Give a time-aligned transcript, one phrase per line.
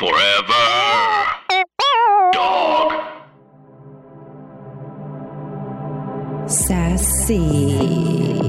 [0.00, 0.66] Forever.
[2.32, 2.92] Dog.
[6.48, 8.39] Sassy.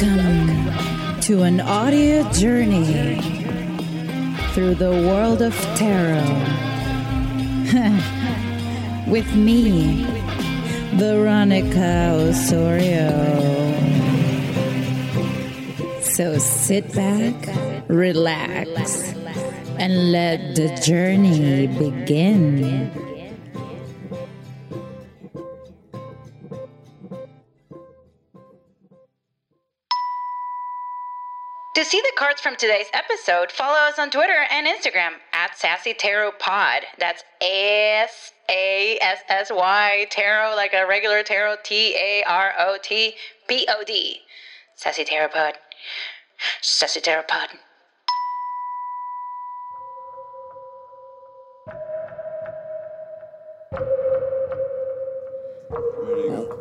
[0.00, 3.20] Welcome to an audio journey
[4.52, 6.22] through the world of tarot
[9.10, 10.06] with me,
[10.94, 13.10] Veronica Osorio.
[16.02, 17.34] So sit back,
[17.88, 19.14] relax,
[19.80, 23.07] and let the journey begin.
[32.28, 36.82] Cards from today's episode, follow us on Twitter and Instagram at Sassy Tarot Pod.
[36.98, 42.76] That's S A S S Y Tarot, like a regular tarot, T A R O
[42.82, 43.14] T
[43.46, 44.18] P O D.
[44.76, 45.54] Sassy Tarot Pod.
[46.60, 47.48] Sassy Tarot Pod.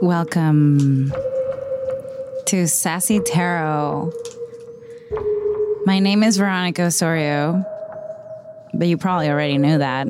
[0.02, 1.12] Welcome
[2.46, 4.14] to Sassy Tarot.
[5.88, 7.66] My name is Veronica Osorio,
[8.74, 10.10] but you probably already knew that.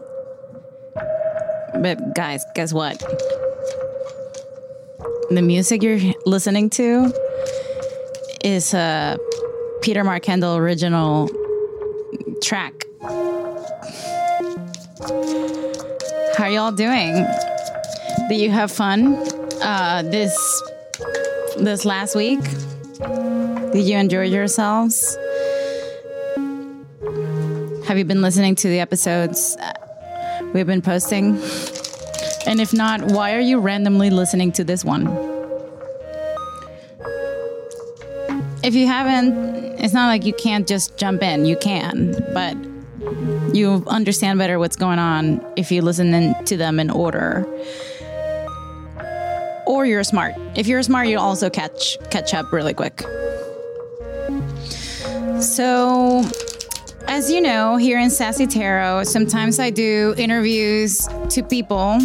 [1.71, 2.97] But guys, guess what?
[5.29, 7.13] The music you're listening to
[8.43, 9.19] is a
[9.83, 11.29] Peter Mark Kendall original
[12.41, 12.73] track.
[16.35, 17.23] How are y'all doing?
[18.29, 19.13] Did you have fun
[19.61, 20.35] uh, this
[21.59, 22.41] this last week?
[23.73, 25.15] Did you enjoy yourselves?
[27.87, 29.71] Have you been listening to the episodes uh,
[30.53, 31.41] we've been posting?
[32.45, 35.07] And if not, why are you randomly listening to this one?
[38.61, 41.45] If you haven't, it's not like you can't just jump in.
[41.45, 42.57] You can, but
[43.55, 47.47] you understand better what's going on if you listen in, to them in order.
[49.65, 50.35] Or you're smart.
[50.57, 53.01] If you're smart, you'll also catch catch up really quick.
[55.39, 56.25] So,
[57.07, 61.99] as you know, here in Sassy Tarot, sometimes I do interviews to people,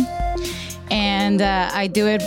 [0.91, 2.23] and uh, I do it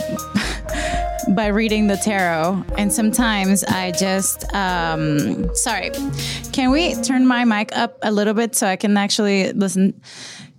[1.34, 2.64] by reading the tarot.
[2.76, 5.90] And sometimes I just, um, sorry,
[6.52, 10.00] can we turn my mic up a little bit so I can actually listen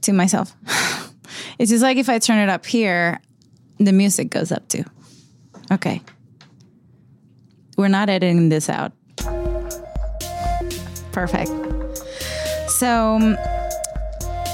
[0.01, 0.55] to myself?
[1.59, 3.19] It's just like if I turn it up here,
[3.79, 4.83] the music goes up too.
[5.71, 6.01] Okay.
[7.77, 8.91] We're not editing this out.
[11.11, 11.66] Perfect.
[12.77, 13.37] So, um,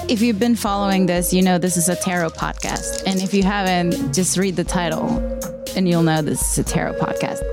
[0.07, 3.03] if you've been following this, you know this is a tarot podcast.
[3.05, 5.17] And if you haven't, just read the title
[5.75, 7.43] and you'll know this is a tarot podcast.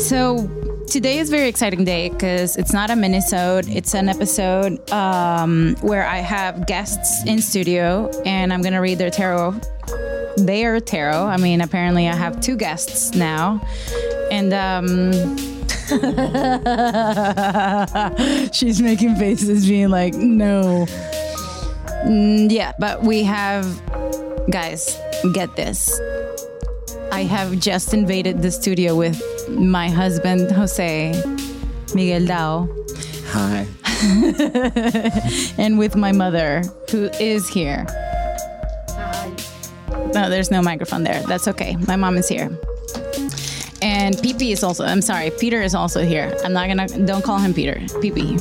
[0.00, 0.48] So,
[0.86, 5.76] today is a very exciting day because it's not a minisode, it's an episode um,
[5.82, 9.60] where I have guests in studio and I'm to read their tarot.
[10.38, 11.26] Their tarot.
[11.26, 13.60] I mean, apparently, I have two guests now.
[14.30, 15.53] And, um,
[18.52, 20.86] She's making faces, being like, no.
[22.04, 23.66] Mm, yeah, but we have,
[24.50, 24.98] guys,
[25.32, 26.00] get this.
[27.12, 31.12] I have just invaded the studio with my husband, Jose
[31.94, 32.68] Miguel Dao,
[33.36, 33.66] Hi.
[35.58, 37.86] and with my mother, who is here.
[40.14, 41.20] No, there's no microphone there.
[41.22, 41.74] That's okay.
[41.88, 42.56] My mom is here.
[43.84, 46.34] And PP is also, I'm sorry, Peter is also here.
[46.42, 47.74] I'm not gonna, don't call him Peter.
[48.00, 48.40] PP.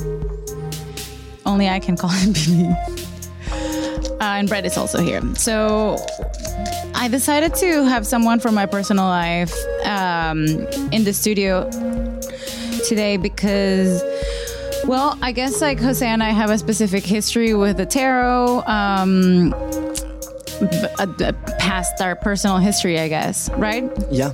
[1.45, 2.71] Only I can call him PP.
[4.09, 5.21] Uh, and Brett is also here.
[5.35, 5.97] So
[6.95, 10.45] I decided to have someone from my personal life um,
[10.93, 11.69] in the studio
[12.87, 14.01] today because,
[14.85, 18.63] well, I guess like Jose and I have a specific history with the tarot.
[18.66, 19.53] Um,
[20.99, 23.91] uh, past our personal history, I guess, right?
[24.09, 24.31] Yeah.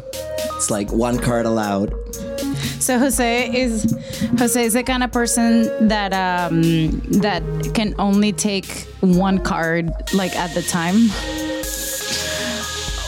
[0.60, 1.94] It's like one card allowed.
[2.82, 3.96] So Jose is
[4.38, 7.42] Jose is the kind of person that um, that
[7.74, 8.68] can only take
[9.00, 10.96] one card like at the time,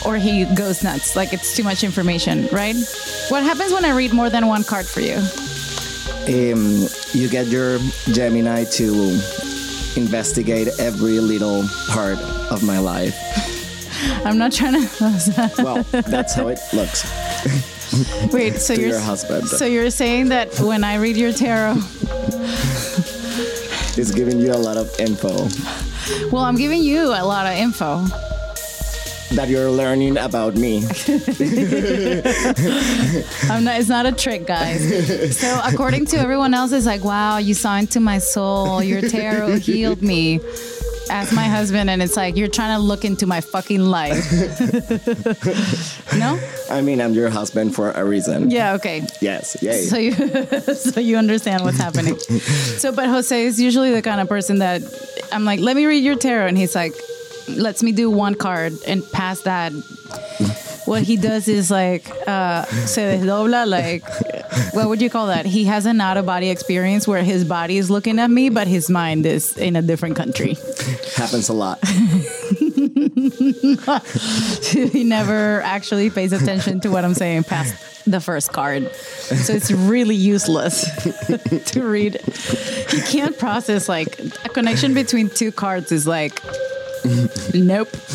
[0.06, 1.14] or he goes nuts.
[1.14, 2.74] Like it's too much information, right?
[3.28, 5.16] What happens when I read more than one card for you?
[6.32, 7.80] Um, you get your
[8.12, 9.20] Gemini to
[9.94, 12.16] investigate every little part
[12.50, 13.14] of my life.
[14.24, 15.52] I'm not trying to.
[15.62, 17.04] Well, that's how it looks.
[18.32, 19.48] Wait, so you're your husband.
[19.48, 21.76] So you're saying that when I read your tarot,
[23.94, 25.48] It's giving you a lot of info
[26.30, 28.04] well, I'm giving you a lot of info.
[29.34, 30.78] that you're learning about me.
[33.50, 35.38] I'm not, it's not a trick, guys.
[35.38, 38.82] So according to everyone else, it's like, wow, you saw into my soul.
[38.82, 40.40] Your tarot healed me.
[41.10, 44.24] As my husband, and it's like you're trying to look into my fucking life.
[46.16, 46.40] no?
[46.70, 48.50] I mean, I'm your husband for a reason.
[48.50, 48.74] Yeah.
[48.74, 49.06] Okay.
[49.20, 49.62] Yes.
[49.62, 49.82] Yay.
[49.82, 50.12] So you,
[50.74, 52.18] so you understand what's happening.
[52.18, 54.82] So, but Jose is usually the kind of person that
[55.32, 56.94] I'm like, let me read your tarot, and he's like,
[57.48, 59.72] lets me do one card and past that.
[60.84, 64.04] What he does is like, uh, se desdobla, like,
[64.74, 65.46] what would you call that?
[65.46, 68.66] He has an out of body experience where his body is looking at me, but
[68.66, 70.56] his mind is in a different country.
[71.16, 71.78] Happens a lot.
[74.72, 78.92] he never actually pays attention to what I'm saying past the first card.
[78.94, 80.84] So it's really useless
[81.72, 82.20] to read.
[82.90, 86.40] He can't process like a connection between two cards is like
[87.54, 87.88] nope.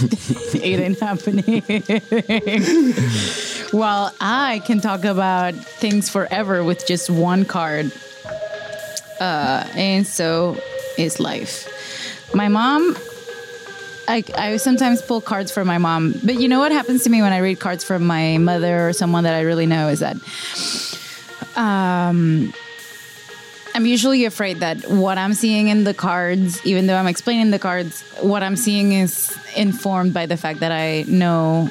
[0.53, 1.61] it ain't happening.
[3.71, 7.91] While I can talk about things forever with just one card.
[9.19, 10.57] Uh, and so
[10.97, 11.67] is life.
[12.33, 12.95] My mom
[14.07, 17.21] I, I sometimes pull cards for my mom, but you know what happens to me
[17.21, 20.15] when I read cards from my mother or someone that I really know is that
[21.57, 22.53] um,
[23.77, 27.59] I'm usually afraid that what I'm seeing in the cards, even though I'm explaining the
[27.59, 31.69] cards, what I'm seeing is informed by the fact that I know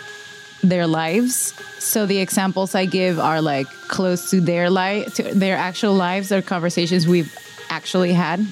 [0.62, 1.53] their lives.
[1.81, 6.31] So the examples I give are like close to their life, to their actual lives
[6.31, 7.37] or conversations we've
[7.70, 8.47] actually had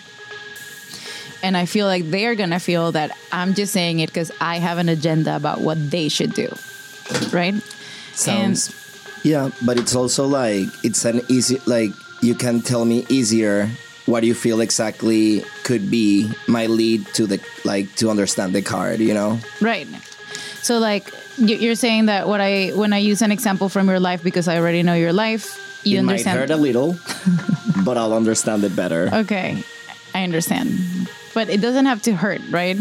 [1.44, 4.78] and I feel like they're gonna feel that I'm just saying it because I have
[4.78, 6.48] an agenda about what they should do,
[7.30, 7.54] right?
[8.14, 8.74] Sounds.
[9.22, 11.92] yeah, but it's also like it's an easy like
[12.24, 13.68] you can tell me easier
[14.06, 19.00] what you feel exactly could be my lead to the like to understand the card.
[19.00, 19.38] You know.
[19.60, 19.86] Right.
[20.62, 24.00] So like you- you're saying that what I when I use an example from your
[24.00, 25.44] life because I already know your life,
[25.84, 26.38] you it understand.
[26.40, 26.96] might hurt a little,
[27.84, 29.10] but I'll understand it better.
[29.24, 29.62] okay,
[30.14, 30.68] I understand,
[31.34, 32.78] but it doesn't have to hurt, right?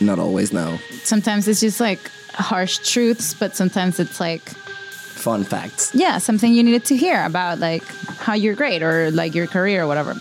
[0.00, 0.52] Not always.
[0.52, 0.78] No.
[1.04, 2.00] Sometimes it's just like
[2.34, 4.42] harsh truths, but sometimes it's like
[5.20, 5.90] Fun facts.
[5.94, 7.84] yeah, something you needed to hear about like
[8.18, 10.14] how you're great or like your career or whatever.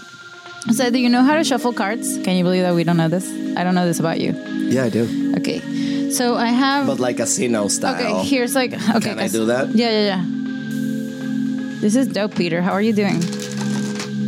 [0.73, 2.17] So, do you know how to shuffle cards?
[2.25, 3.25] Can you believe that we don't know this?
[3.57, 4.33] I don't know this about you.
[4.33, 5.33] Yeah, I do.
[5.37, 6.85] Okay, so I have.
[6.85, 7.95] But like a Sino style.
[8.19, 8.73] okay, here's like.
[8.73, 9.69] Okay, Can I do that?
[9.69, 10.25] Yeah, yeah, yeah.
[11.79, 12.61] This is dope, Peter.
[12.61, 13.21] How are you doing?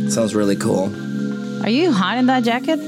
[0.08, 0.88] Sounds really cool.
[1.62, 2.78] Are you hot in that jacket?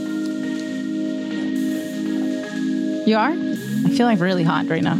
[3.06, 3.32] You are?
[3.32, 4.98] I feel like really hot right now.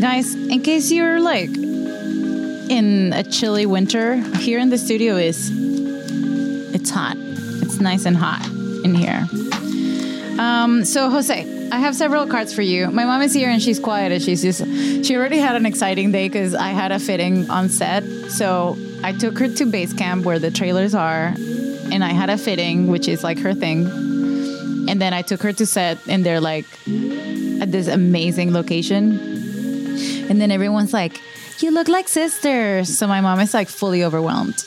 [0.00, 5.50] Guys, in case you're like in a chilly winter, here in the studio is
[6.74, 7.16] it's hot.
[7.16, 8.44] It's nice and hot
[8.84, 9.26] in here.
[10.38, 12.90] Um, so Jose, I have several cards for you.
[12.90, 14.64] My mom is here and she's quiet and she's just
[15.06, 18.04] she already had an exciting day because I had a fitting on set.
[18.30, 21.34] So I took her to base camp where the trailers are,
[21.92, 23.86] and I had a fitting, which is like her thing.
[24.88, 26.66] And then I took her to set, and they're like
[27.60, 29.33] at this amazing location.
[30.28, 31.20] And then everyone's like,
[31.60, 34.58] "You look like sisters." So my mom is like fully overwhelmed.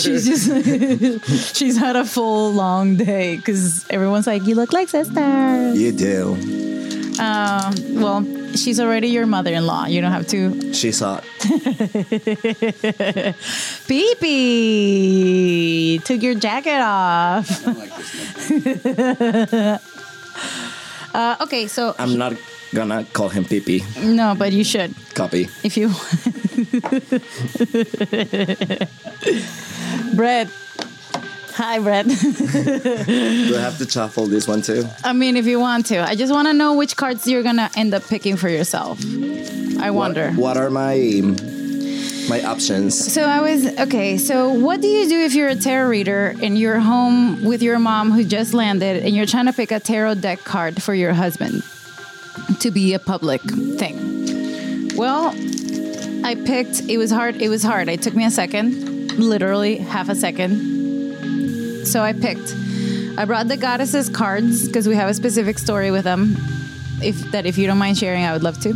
[0.00, 0.46] she's just
[1.56, 6.36] she's had a full long day because everyone's like, "You look like sisters." You do.
[7.18, 8.22] Um, well,
[8.56, 9.86] she's already your mother-in-law.
[9.86, 10.72] You don't have to.
[10.74, 11.24] She's hot.
[13.88, 17.66] Pee took your jacket off.
[21.14, 22.34] uh, okay, so I'm not
[22.76, 25.48] gonna call him Pee no, but you should Copy.
[25.64, 25.88] if you.
[30.14, 30.48] Brett.
[31.54, 32.06] Hi, Brett.
[32.06, 32.12] Do
[33.56, 34.84] I have to shuffle this one too?
[35.02, 37.70] I mean, if you want to, I just want to know which cards you're gonna
[37.76, 39.00] end up picking for yourself.
[39.80, 40.32] I wonder.
[40.32, 40.96] What, what are my
[42.28, 42.92] my options?
[43.14, 44.18] So I was okay.
[44.18, 47.78] So what do you do if you're a tarot reader and you're home with your
[47.78, 51.14] mom who just landed and you're trying to pick a tarot deck card for your
[51.14, 51.62] husband
[52.60, 53.40] to be a public
[53.78, 54.96] thing?
[54.96, 55.34] Well,
[56.24, 56.82] I picked.
[56.88, 57.40] It was hard.
[57.40, 57.88] It was hard.
[57.88, 61.84] It took me a second, literally half a second.
[61.86, 62.54] So I picked.
[63.18, 66.36] I brought the goddesses cards because we have a specific story with them.
[67.02, 68.74] If that, if you don't mind sharing, I would love to.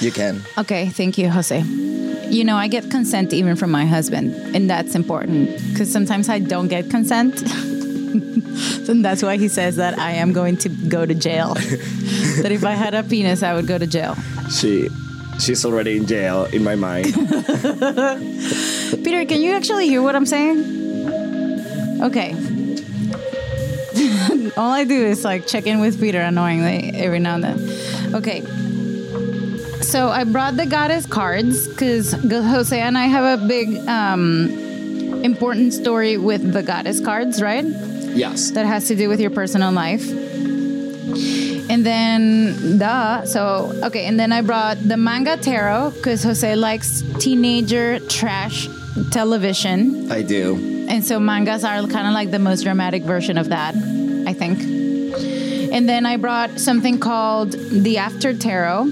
[0.00, 0.42] You can.
[0.58, 1.60] Okay, thank you, Jose.
[1.60, 6.38] You know, I get consent even from my husband, and that's important because sometimes I
[6.38, 7.42] don't get consent.
[8.88, 11.54] and that's why he says that I am going to go to jail.
[12.42, 14.16] that if I had a penis, I would go to jail.
[14.50, 14.88] She
[15.38, 17.14] she's already in jail in my mind.
[19.04, 22.02] Peter, can you actually hear what I'm saying?
[22.02, 22.34] Okay.
[24.56, 28.14] All I do is like check in with Peter annoyingly every now and then.
[28.14, 28.42] Okay.
[29.82, 34.50] So I brought the goddess cards because Jose and I have a big um,
[35.22, 37.64] important story with the goddess cards, right?
[38.16, 38.50] Yes.
[38.52, 40.06] that has to do with your personal life.
[41.68, 43.24] And then, duh.
[43.26, 44.06] So, okay.
[44.06, 48.68] And then I brought the manga tarot because Jose likes teenager trash
[49.10, 50.10] television.
[50.10, 50.86] I do.
[50.88, 53.74] And so, mangas are kind of like the most dramatic version of that,
[54.26, 54.60] I think.
[55.72, 58.84] And then I brought something called the After Tarot,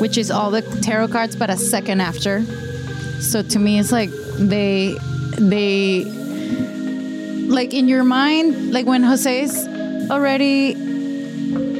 [0.00, 2.42] which is all the tarot cards, but a second after.
[3.20, 4.96] So to me, it's like they,
[5.38, 6.04] they,
[7.48, 9.66] like in your mind, like when Jose's
[10.10, 10.74] already,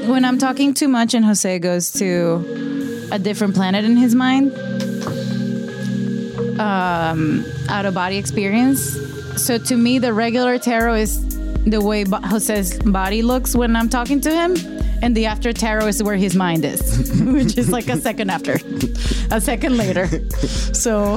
[0.06, 4.52] when I'm talking too much and Jose goes to a different planet in his mind,
[6.58, 8.96] um, out of body experience.
[9.36, 11.24] So to me, the regular tarot is
[11.64, 14.56] the way Bo- Jose's body looks when I'm talking to him,
[15.02, 18.58] and the after tarot is where his mind is, which is like a second after,
[19.30, 20.08] a second later.
[20.78, 21.16] So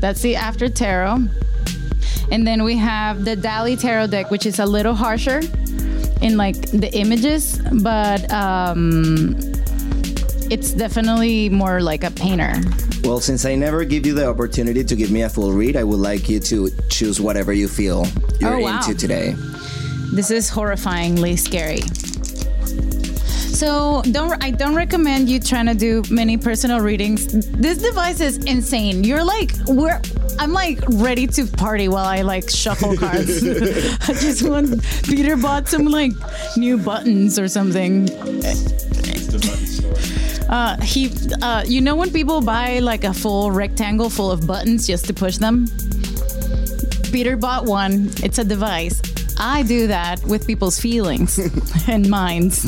[0.00, 1.28] that's the after tarot.
[2.30, 5.40] And then we have the Dali tarot deck, which is a little harsher
[6.22, 9.36] in like the images, but um,
[10.50, 12.54] it's definitely more like a painter.
[13.02, 15.84] Well, since I never give you the opportunity to give me a full read, I
[15.84, 18.06] would like you to choose whatever you feel
[18.40, 18.76] you're Oh, wow.
[18.78, 19.34] into today.
[20.14, 21.80] This is horrifyingly scary.
[23.54, 27.26] So don't I don't recommend you trying to do many personal readings.
[27.52, 29.04] This device is insane.
[29.04, 30.00] You're like we're
[30.38, 33.42] I'm like ready to party while I like shuffle cards.
[34.08, 36.12] I just want Peter bought some like
[36.56, 38.08] new buttons or something.
[40.48, 41.10] Uh, he,
[41.42, 45.14] uh, you know, when people buy like a full rectangle full of buttons just to
[45.14, 45.66] push them.
[47.10, 48.10] Peter bought one.
[48.22, 49.00] It's a device.
[49.38, 51.38] I do that with people's feelings
[51.88, 52.64] and minds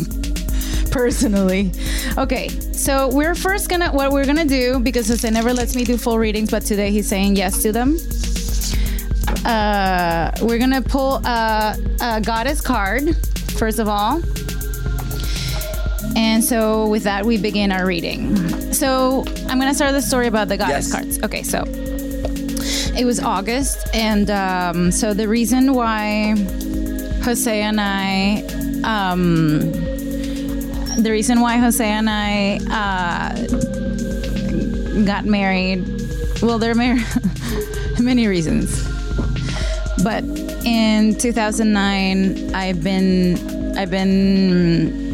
[0.91, 1.73] personally.
[2.17, 5.97] Okay, so we're first gonna what we're gonna do because Jose never lets me do
[5.97, 7.97] full readings, but today he's saying yes to them.
[9.45, 13.17] Uh, we're gonna pull a, a goddess card
[13.59, 14.21] first of all.
[16.17, 18.37] And so with that, we begin our reading.
[18.73, 20.93] So I'm gonna start the story about the goddess Yes.
[20.93, 21.23] cards.
[21.23, 21.65] Okay, so
[22.99, 26.35] it was August, and um, so the reason why
[27.23, 28.43] Jose and I,
[28.85, 29.61] um,
[30.99, 33.35] the reason why Jose and I uh,
[35.05, 35.85] got married,
[36.43, 36.97] well, there are mar-
[38.01, 38.83] many reasons,
[40.03, 40.25] but
[40.65, 45.07] in 2009, I've been, I've been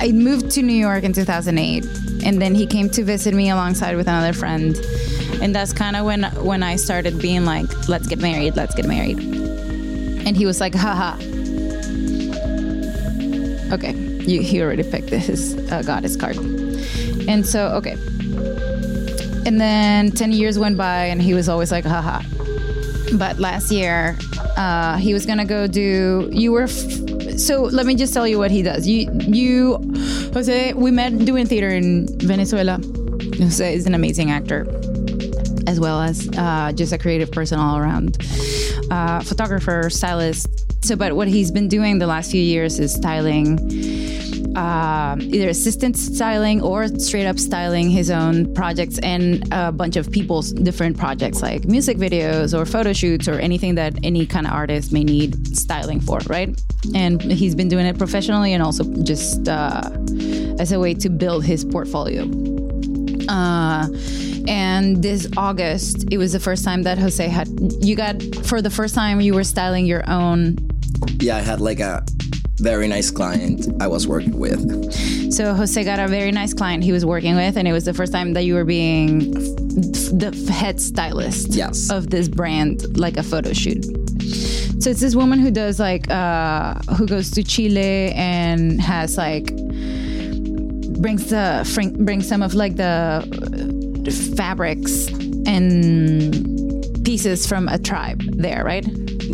[0.00, 1.84] I moved to New York in 2008,
[2.24, 4.74] and then he came to visit me alongside with another friend,
[5.42, 8.86] and that's kind of when when I started being like, "Let's get married, let's get
[8.86, 11.18] married," and he was like, "Haha."
[13.72, 16.36] Okay, you, he already picked his uh, goddess card,
[17.28, 17.92] and so okay,
[19.46, 22.22] and then 10 years went by, and he was always like, "Haha."
[23.16, 24.16] But last year,
[24.56, 26.28] uh, he was gonna go do.
[26.32, 26.64] You were.
[26.64, 28.86] F- so let me just tell you what he does.
[28.86, 29.78] You, you,
[30.34, 30.74] Jose.
[30.74, 32.78] We met doing theater in Venezuela.
[33.38, 34.66] Jose is an amazing actor,
[35.66, 38.18] as well as uh, just a creative person all around.
[38.90, 40.69] Uh, photographer, stylist.
[40.82, 43.58] So, but what he's been doing the last few years is styling
[44.56, 50.10] um, either assistant styling or straight up styling his own projects and a bunch of
[50.10, 54.52] people's different projects like music videos or photo shoots or anything that any kind of
[54.52, 56.60] artist may need styling for, right?
[56.94, 59.88] And he's been doing it professionally and also just uh,
[60.58, 62.24] as a way to build his portfolio.
[63.28, 63.86] Uh,
[64.48, 67.48] and this August, it was the first time that Jose had,
[67.80, 70.56] you got, for the first time, you were styling your own
[71.20, 72.02] Yeah, I had like a
[72.60, 74.92] very nice client I was working with.
[75.32, 77.94] So Jose got a very nice client he was working with, and it was the
[77.94, 81.90] first time that you were being the head stylist Yes.
[81.90, 83.84] of this brand, like a photo shoot.
[84.82, 89.46] So it's this woman who does like uh, who goes to Chile and has like
[91.00, 93.22] brings the brings some of like the
[94.36, 95.06] fabrics
[95.46, 98.86] and pieces from a tribe there, right?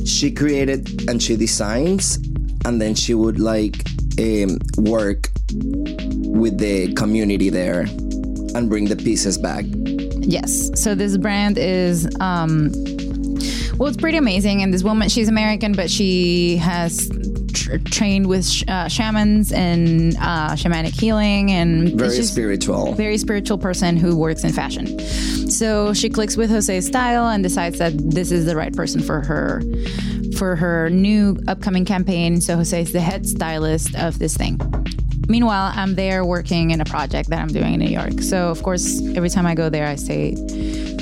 [0.04, 2.16] She created and she designs,
[2.64, 3.84] and then she would like
[4.18, 7.82] um, work with the community there
[8.54, 9.64] and bring the pieces back.
[10.20, 10.70] Yes.
[10.80, 12.72] So this brand is um
[13.78, 17.08] well it's pretty amazing and this woman she's American but she has
[17.52, 22.94] tr- trained with sh- uh, shamans and uh, shamanic healing, and Very spiritual.
[22.94, 24.86] very spiritual person who works in fashion.
[25.56, 29.22] So she clicks with Jose's style and decides that this is the right person for
[29.22, 29.62] her
[30.36, 32.42] for her new upcoming campaign.
[32.42, 34.60] So Jose is the head stylist of this thing.
[35.28, 38.20] Meanwhile, I'm there working in a project that I'm doing in New York.
[38.20, 40.34] So of course, every time I go there, I stay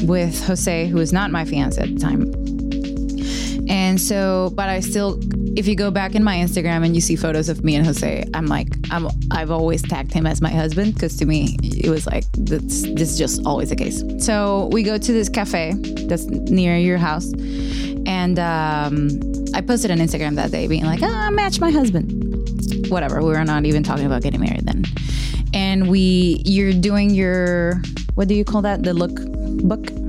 [0.03, 2.44] with Jose, who is not my fiance at the time.
[3.69, 5.19] And so, but I still,
[5.57, 8.25] if you go back in my Instagram and you see photos of me and Jose,
[8.35, 12.07] I'm like, I'm, I've always tagged him as my husband because to me, it was
[12.07, 14.03] like, this, this is just always the case.
[14.19, 15.75] So we go to this cafe
[16.09, 17.33] that's near your house.
[18.07, 19.09] And um,
[19.55, 22.91] I posted on Instagram that day being like, ah, match my husband.
[22.91, 23.21] Whatever.
[23.21, 24.85] We were not even talking about getting married then.
[25.55, 27.81] And we, you're doing your,
[28.15, 28.83] what do you call that?
[28.83, 29.15] The look
[29.67, 30.04] book?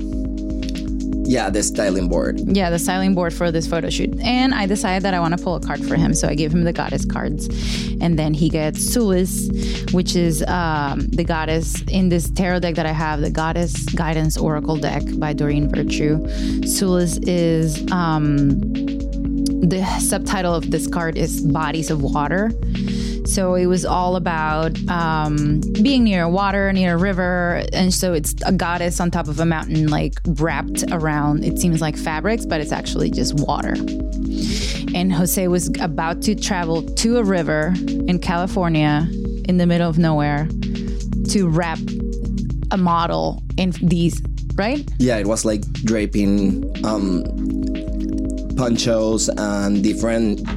[1.26, 2.40] Yeah, the styling board.
[2.46, 4.18] yeah, the styling board for this photo shoot.
[4.22, 6.14] And I decided that I want to pull a card for him.
[6.14, 7.48] So I gave him the goddess cards.
[8.00, 12.86] And then he gets Sulis, which is um, the goddess in this tarot deck that
[12.86, 16.20] I have, the Goddess Guidance Oracle deck by Doreen Virtue.
[16.62, 18.60] Sulis is um,
[19.62, 22.52] the subtitle of this card is Bodies of Water.
[23.26, 27.64] So it was all about um, being near water, near a river.
[27.74, 31.82] And so it's a goddess on top of a mountain, like wrapped around, it seems
[31.82, 33.74] like fabrics, but it's actually just water.
[34.94, 37.74] And Jose was about to travel to a river
[38.08, 39.08] in California,
[39.46, 40.48] in the middle of nowhere,
[41.30, 41.80] to wrap
[42.72, 44.22] a model in these,
[44.56, 44.88] right?
[45.00, 47.24] Yeah, it was like draping um,
[48.56, 50.55] ponchos and different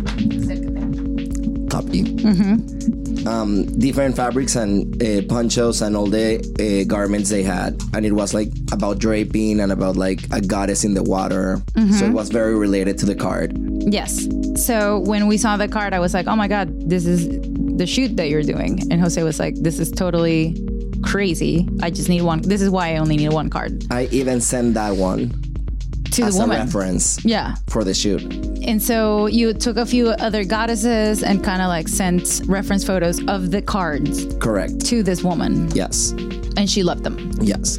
[1.88, 3.26] copy.
[3.26, 8.12] Um, different fabrics and uh, ponchos and all the uh, garments they had, and it
[8.12, 11.60] was like about draping and about like a goddess in the water.
[11.98, 13.56] So it was very related to the card.
[13.92, 14.26] Yes.
[14.56, 17.28] So when we saw the card, I was like, oh my God, this is
[17.76, 18.80] the shoot that you're doing.
[18.90, 20.56] And Jose was like, this is totally
[21.02, 21.68] crazy.
[21.82, 22.42] I just need one.
[22.42, 25.32] This is why I only need one card I even sent that one
[26.12, 26.58] to as the a woman.
[26.66, 27.54] reference Yeah.
[27.68, 28.22] for the shoot.
[28.66, 33.22] And so you took a few other goddesses and kind of like sent reference photos
[33.26, 34.80] of the cards Correct.
[34.86, 36.10] to this woman, Yes.
[36.56, 37.30] and she loved them.
[37.40, 37.78] Yes.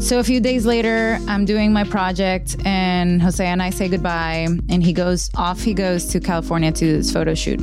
[0.00, 4.46] So a few days later, I'm doing my project, and Jose and I say goodbye,
[4.68, 5.62] and he goes off.
[5.62, 7.58] He goes to California to this photo shoot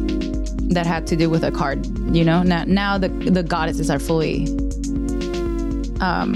[0.73, 1.85] that had to do with a card.
[2.15, 4.47] You know, now now the the goddesses are fully
[5.99, 6.33] um,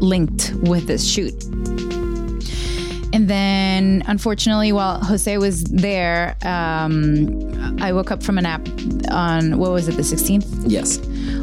[0.00, 1.34] linked with this shoot.
[3.18, 8.64] And then, unfortunately, while Jose was there, um, I woke up from a nap
[9.10, 10.46] on what was it, the 16th?
[10.64, 10.98] Yes.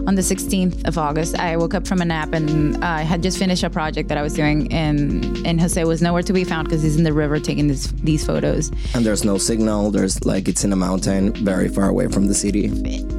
[0.07, 3.37] on the 16th of August, I woke up from a nap and I had just
[3.37, 6.69] finished a project that I was doing, and and Jose was nowhere to be found
[6.69, 8.71] because he's in the river taking this, these photos.
[8.93, 9.91] And there's no signal.
[9.91, 12.67] There's like it's in a mountain, very far away from the city.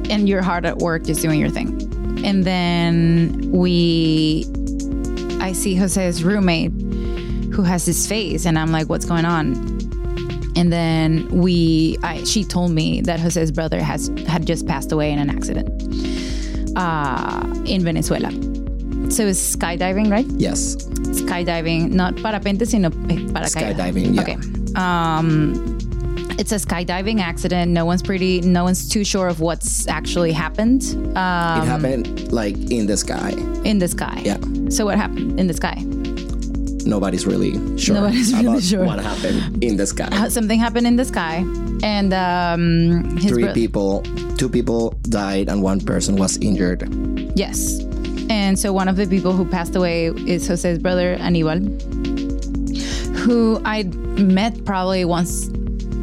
[0.09, 1.69] And you're hard at work, just doing your thing.
[2.25, 4.45] And then we,
[5.39, 6.86] I see Jose's roommate
[7.57, 9.55] who has his face, and I'm like, what's going on?
[10.55, 15.11] And then we, I, she told me that Jose's brother has had just passed away
[15.11, 15.67] in an accident
[16.77, 18.31] uh, in Venezuela.
[19.11, 20.25] So it's skydiving, right?
[20.37, 20.75] Yes.
[21.21, 23.75] skydiving, not parapente, sino paracaídas.
[23.75, 24.21] Skydiving, yeah.
[24.21, 24.37] Okay.
[24.75, 25.77] Um,
[26.37, 27.71] it's a skydiving accident.
[27.71, 28.41] No one's pretty.
[28.41, 30.83] No one's too sure of what's actually happened
[31.17, 33.31] uh, it happened like in the sky.
[33.63, 34.21] in the sky.
[34.23, 34.37] Yeah.
[34.69, 35.83] So what happened in the sky?
[36.87, 38.85] Nobody's really sure Nobody's really sure.
[38.85, 40.29] what happened in the sky.
[40.29, 41.45] Something happened in the sky,
[41.83, 44.01] and um, Three bro- people,
[44.37, 46.87] two people died, and one person was injured.
[47.37, 47.81] Yes.
[48.29, 51.59] And so one of the people who passed away is Jose's brother, Anibal,
[53.19, 55.49] who I met probably once,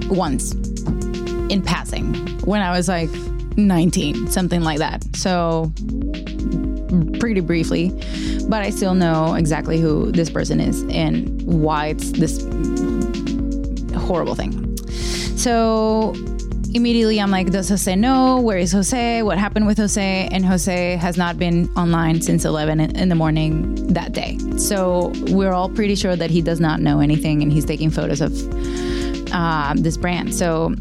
[0.08, 0.52] once
[1.50, 3.10] in passing when I was like
[3.56, 5.04] 19, something like that.
[5.16, 5.72] So
[7.18, 7.88] pretty briefly,
[8.48, 12.42] but I still know exactly who this person is and why it's this
[13.94, 14.76] horrible thing.
[15.36, 16.14] So
[16.74, 18.40] immediately I'm like, does Jose know?
[18.40, 19.22] Where is Jose?
[19.22, 20.28] What happened with Jose?
[20.30, 24.38] And Jose has not been online since 11 in the morning that day.
[24.58, 28.20] So we're all pretty sure that he does not know anything and he's taking photos
[28.20, 28.32] of
[29.32, 30.34] uh, this brand.
[30.34, 30.74] So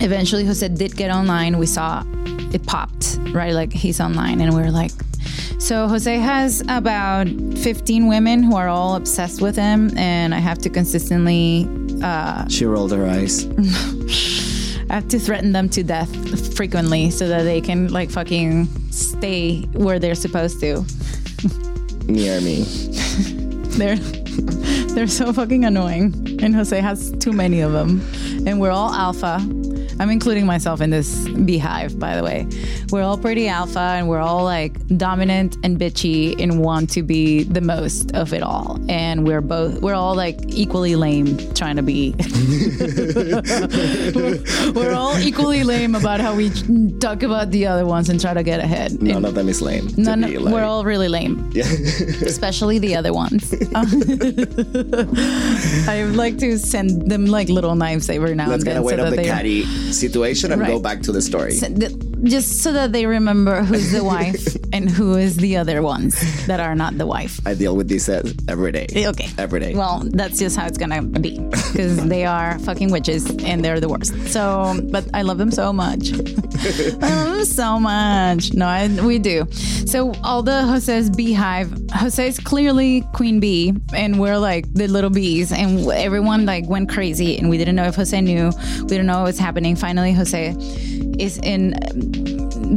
[0.00, 1.58] eventually Jose did get online.
[1.58, 2.04] We saw
[2.52, 3.52] it popped, right?
[3.52, 4.40] Like he's online.
[4.40, 4.92] And we were like,
[5.58, 9.96] so Jose has about 15 women who are all obsessed with him.
[9.96, 11.68] And I have to consistently
[12.02, 13.46] uh, She rolled her eyes.
[14.88, 19.62] I have to threaten them to death frequently so that they can like fucking stay
[19.72, 20.84] where they're supposed to.
[22.06, 22.62] near me.
[23.76, 28.00] They're they're so fucking annoying, and Jose has too many of them,
[28.46, 29.38] and we're all alpha.
[29.98, 32.46] I'm including myself in this beehive, by the way.
[32.90, 37.44] We're all pretty alpha and we're all like dominant and bitchy and want to be
[37.44, 38.78] the most of it all.
[38.88, 42.14] And we're both, we're all like equally lame trying to be.
[44.14, 44.42] we're,
[44.74, 46.50] we're all equally lame about how we
[46.98, 49.00] talk about the other ones and try to get ahead.
[49.02, 49.88] None of them is lame.
[49.96, 51.64] None, be, like- we're all really lame, Yeah.
[52.22, 53.54] especially the other ones.
[55.88, 58.90] I would like to send them like little knives every now Let's and then so
[58.90, 61.56] of that the they catty situation and go back to the story.
[61.78, 66.46] th- just so that they remember who's the wife and who is the other ones
[66.46, 67.40] that are not the wife.
[67.46, 68.86] I deal with these uh, every day.
[68.94, 69.28] Okay.
[69.38, 69.74] Every day.
[69.74, 73.88] Well, that's just how it's gonna be because they are fucking witches and they're the
[73.88, 74.14] worst.
[74.28, 76.12] So, but I love them so much.
[76.12, 78.54] I love them so much.
[78.54, 79.46] No, I, we do.
[79.52, 85.10] So, all the Jose's beehive, Jose is clearly queen bee, and we're like the little
[85.10, 88.50] bees, and everyone like went crazy, and we didn't know if Jose knew.
[88.80, 89.76] We didn't know what was happening.
[89.76, 90.54] Finally, Jose
[91.18, 91.70] is in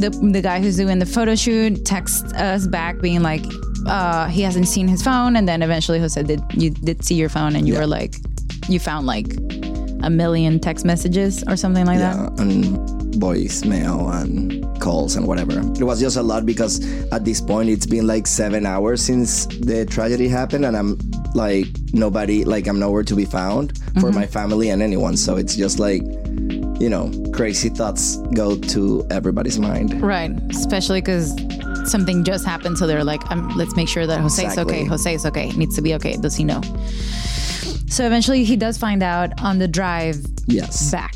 [0.00, 3.44] the the guy who's doing the photo shoot texts us back being like
[3.86, 7.28] uh he hasn't seen his phone and then eventually Jose did you did see your
[7.28, 8.14] phone and you were like
[8.68, 9.26] you found like
[10.02, 12.64] a million text messages or something like yeah, that and
[13.20, 15.58] voicemail and calls and whatever.
[15.78, 16.80] It was just a lot because
[17.12, 20.98] at this point it's been like seven hours since the tragedy happened, and I'm
[21.34, 24.00] like nobody, like I'm nowhere to be found Mm-hmm.
[24.00, 25.16] for my family and anyone.
[25.16, 26.00] So it's just like,
[26.80, 30.00] you know, crazy thoughts go to everybody's mind.
[30.02, 31.34] right especially because
[31.90, 34.62] something just happened so they're like um, let's make sure that Jose's Exactly.
[34.80, 36.60] okay Jose's okay needs to be okay does he know
[37.88, 40.90] so eventually he does find out on the drive Yes.
[40.90, 41.14] back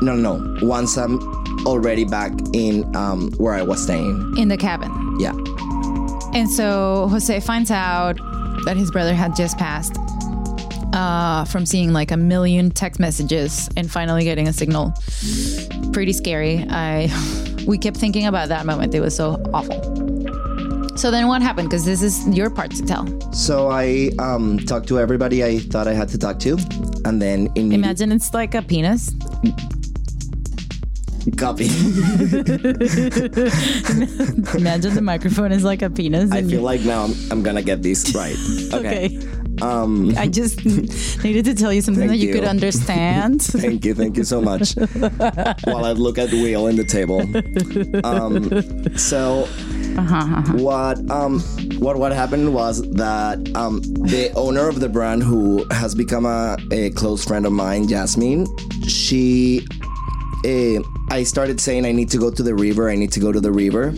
[0.00, 0.56] No, no, no.
[0.66, 1.18] Once I'm
[1.66, 4.34] already back in um, where I was staying.
[4.38, 5.32] in the cabin Yeah.
[6.34, 8.16] And so Jose finds out
[8.64, 9.96] that his brother had just passed
[10.92, 14.94] uh, from seeing like a million text messages and finally getting a signal.
[15.92, 16.64] Pretty scary.
[16.70, 17.08] I
[17.66, 18.94] we kept thinking about that moment.
[18.94, 19.82] It was so awful.
[20.96, 21.68] So then what happened?
[21.68, 23.06] Because this is your part to tell.
[23.32, 26.58] So I um, talked to everybody I thought I had to talk to,
[27.04, 29.14] and then in Imagine it's like a penis.
[31.36, 31.66] copy.
[34.58, 36.32] Imagine the microphone is like a penis.
[36.32, 38.36] I feel like now I'm, I'm gonna get this right.
[38.72, 39.06] Okay.
[39.06, 39.37] okay.
[39.62, 40.64] Um, I just
[41.24, 42.34] needed to tell you something that you, you.
[42.34, 43.42] could understand.
[43.42, 44.74] Thank you, thank you so much.
[45.64, 47.20] While I look at the wheel in the table.
[48.06, 49.46] Um, so
[50.58, 51.40] what um
[51.80, 56.56] what what happened was that um the owner of the brand who has become a,
[56.70, 58.46] a close friend of mine, Jasmine,
[58.86, 59.66] she
[60.44, 62.88] uh, I started saying I need to go to the river.
[62.88, 63.88] I need to go to the river.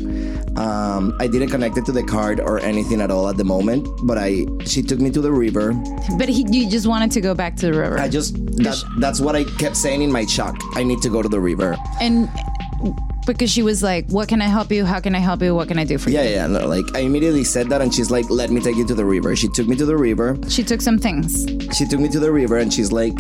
[0.57, 3.88] Um, I didn't connect it to the card or anything at all at the moment,
[4.05, 5.72] but I she took me to the river.
[6.18, 7.98] But he, you just wanted to go back to the river.
[7.98, 10.57] I just that, that's what I kept saying in my shock.
[10.74, 11.76] I need to go to the river.
[12.00, 12.29] and
[13.26, 14.85] because she was like, "What can I help you?
[14.85, 15.55] How can I help you?
[15.55, 16.46] What can I do for you?" Yeah, yeah.
[16.46, 19.05] No, like I immediately said that, and she's like, "Let me take you to the
[19.05, 20.37] river." She took me to the river.
[20.48, 21.46] She took some things.
[21.76, 23.14] She took me to the river, and she's like,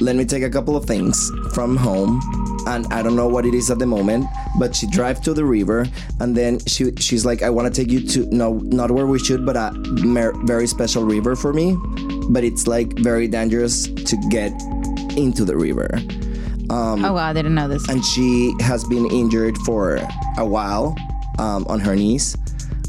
[0.00, 2.20] "Let me take a couple of things from home."
[2.66, 4.26] And I don't know what it is at the moment,
[4.58, 5.86] but she drive to the river,
[6.20, 9.18] and then she she's like, "I want to take you to no, not where we
[9.18, 11.76] should, but a mer- very special river for me,
[12.28, 14.50] but it's like very dangerous to get
[15.16, 15.88] into the river."
[16.68, 17.88] oh wow, I didn't know this.
[17.88, 20.00] and she has been injured for
[20.36, 20.96] a while
[21.38, 22.36] um, on her knees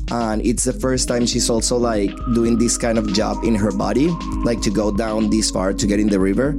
[0.09, 3.71] and it's the first time she's also like doing this kind of job in her
[3.71, 4.07] body
[4.43, 6.55] like to go down this far to get in the river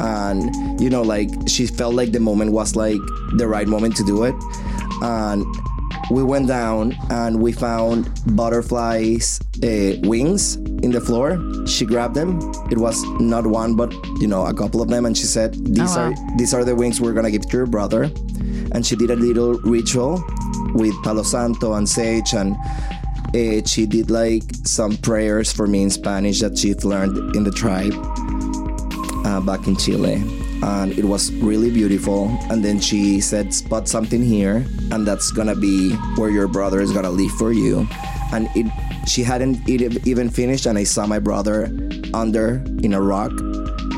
[0.00, 3.00] and you know like she felt like the moment was like
[3.36, 4.34] the right moment to do it.
[5.02, 5.44] And
[6.10, 11.38] we went down and we found butterflies uh, wings in the floor.
[11.66, 12.38] She grabbed them.
[12.70, 15.04] It was not one but you know a couple of them.
[15.06, 16.12] And she said these Oh, wow.
[16.12, 18.04] are these are the wings we're gonna give to your brother.
[18.72, 20.22] And she did a little ritual
[20.74, 22.32] with palo santo and sage.
[22.34, 22.56] And
[23.34, 27.50] uh, she did like some prayers for me in spanish that she'd learned in the
[27.52, 27.94] tribe
[29.30, 30.22] uh, back in chile
[30.62, 32.28] and it was really beautiful.
[32.50, 36.92] And then she said spot something here and that's gonna be where your brother is
[36.92, 37.86] gonna live for you.
[38.32, 38.66] And it
[39.08, 41.64] she hadn't even finished and i saw my brother
[42.12, 43.32] under in a rock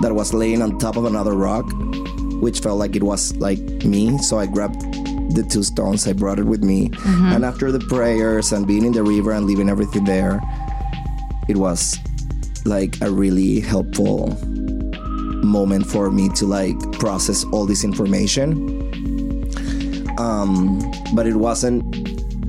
[0.01, 1.67] that was laying on top of another rock
[2.41, 4.19] which felt like it was like me.
[4.19, 4.81] So i grabbed
[5.35, 6.91] the two stones i brought it with me.
[7.35, 10.41] And after the prayers and being in the river and leaving everything there
[11.49, 11.99] it was
[12.65, 14.39] like a really helpful
[15.43, 18.49] moment for me to like process all this information
[20.19, 20.79] um
[21.15, 21.83] but it wasn't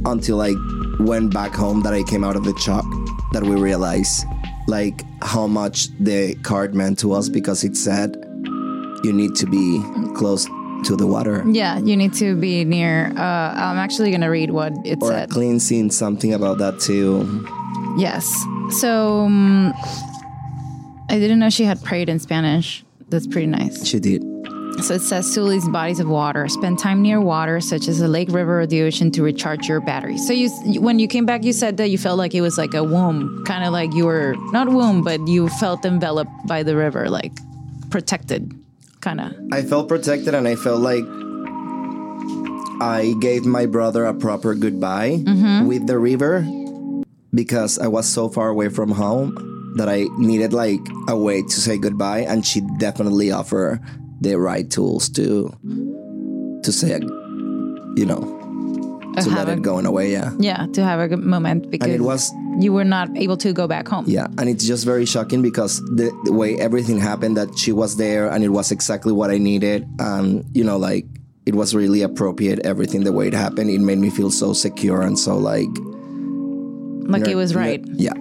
[0.05, 0.53] until i
[0.99, 2.85] went back home that i came out of the shock
[3.31, 4.25] that we realized
[4.67, 8.15] like how much the card meant to us because it said
[9.03, 9.81] you need to be
[10.15, 10.47] close
[10.85, 11.43] to the water.
[11.49, 13.07] Yeah, you need to be near.
[13.17, 13.21] Uh,
[13.55, 15.29] I'm actually gonna read what it Or said.
[15.29, 17.45] clean scene, something about that too.
[17.97, 18.25] Yes.
[18.79, 19.73] So um,
[21.13, 22.83] I didn't know she had prayed in Spanish.
[23.09, 23.85] That's pretty nice.
[23.85, 24.23] She did.
[24.83, 26.47] So it says Sulis bodies of water.
[26.47, 29.79] Spend time near water, such as a lake, river, or the ocean, to recharge your
[29.79, 30.17] battery.
[30.17, 30.49] So you,
[30.81, 33.43] when you came back, you said that you felt like it was like a womb,
[33.45, 37.31] kind of like you were not womb, but you felt enveloped by the river, like
[37.91, 38.51] protected,
[39.01, 39.33] kind of.
[39.51, 41.05] I felt protected and I felt like
[42.81, 45.67] I gave my brother a proper goodbye Mm-hmm.
[45.67, 46.41] with the river
[47.31, 51.61] because I was so far away from home that I needed like a way to
[51.61, 53.79] say goodbye and she definitely offered
[54.21, 55.51] the right tools to
[56.63, 56.99] to say uh,
[57.95, 58.39] you know
[59.21, 61.87] to let it go in a way yeah Yeah, to have a good moment because
[61.87, 64.05] and it was you were not able to go back home.
[64.07, 67.97] Yeah, and it's just very shocking because the, the way everything happened that she was
[67.97, 69.87] there and it was exactly what I needed.
[69.99, 71.05] And, you know, like
[71.45, 73.69] it was really appropriate, everything the way it happened.
[73.69, 75.69] It made me feel so secure and so like.
[77.09, 77.83] like it was right.
[77.93, 78.13] Yeah.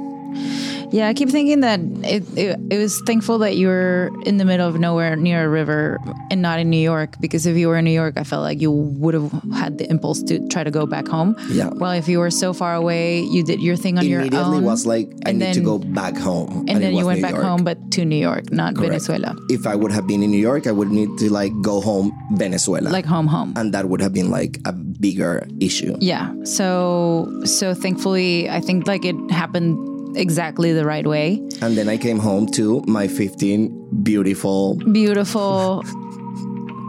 [0.92, 4.44] Yeah, I keep thinking that it, it it was thankful that you were in the
[4.44, 5.98] middle of nowhere near a river
[6.30, 8.60] and not in New York because if you were in New York, I felt like
[8.60, 11.34] you would have had the impulse to try to go back home.
[11.48, 11.70] Yeah.
[11.72, 14.26] Well, if you were so far away, you did your thing on your own.
[14.28, 16.66] Immediately was like, I and need to go back home.
[16.68, 17.44] and, then you went New back York.
[17.44, 18.90] home, but to New York, not Correct.
[18.90, 19.34] Venezuela.
[19.48, 22.12] If I would have been in New York, I would need to like go home
[22.32, 22.88] Venezuela.
[22.90, 23.54] Like home, home.
[23.56, 25.96] and that would have been like a bigger issue.
[26.00, 26.32] Yeah.
[26.44, 29.78] So so thankfully, I think like it happened
[30.16, 31.36] exactly the right way.
[31.60, 35.82] And then I came home to my 15 beautiful, Beautiful,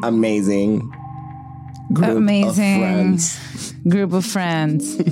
[0.03, 0.91] amazing
[1.91, 2.83] group Amazing.
[2.83, 3.73] of friends.
[3.87, 4.95] group of friends.
[4.97, 5.03] who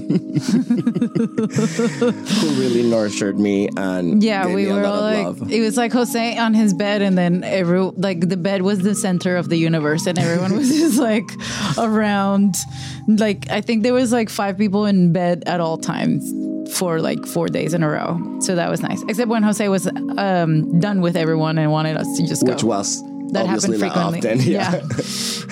[2.59, 5.51] really nurtured me and Yeah, we were all like, love.
[5.51, 8.95] it was like Jose on his bed, and then every like the bed was the
[8.95, 11.29] center of the universe, and everyone was just like
[11.77, 12.55] around.
[13.07, 16.31] Like I think there was like five people in bed at all times
[16.71, 18.19] for like four days in a row.
[18.39, 19.03] So that was nice.
[19.07, 22.51] Except when Jose was um, done with everyone and wanted us to just go.
[22.53, 23.01] which was
[23.33, 24.29] that obviously happened frequently.
[24.29, 24.51] often.
[24.51, 24.79] Yeah.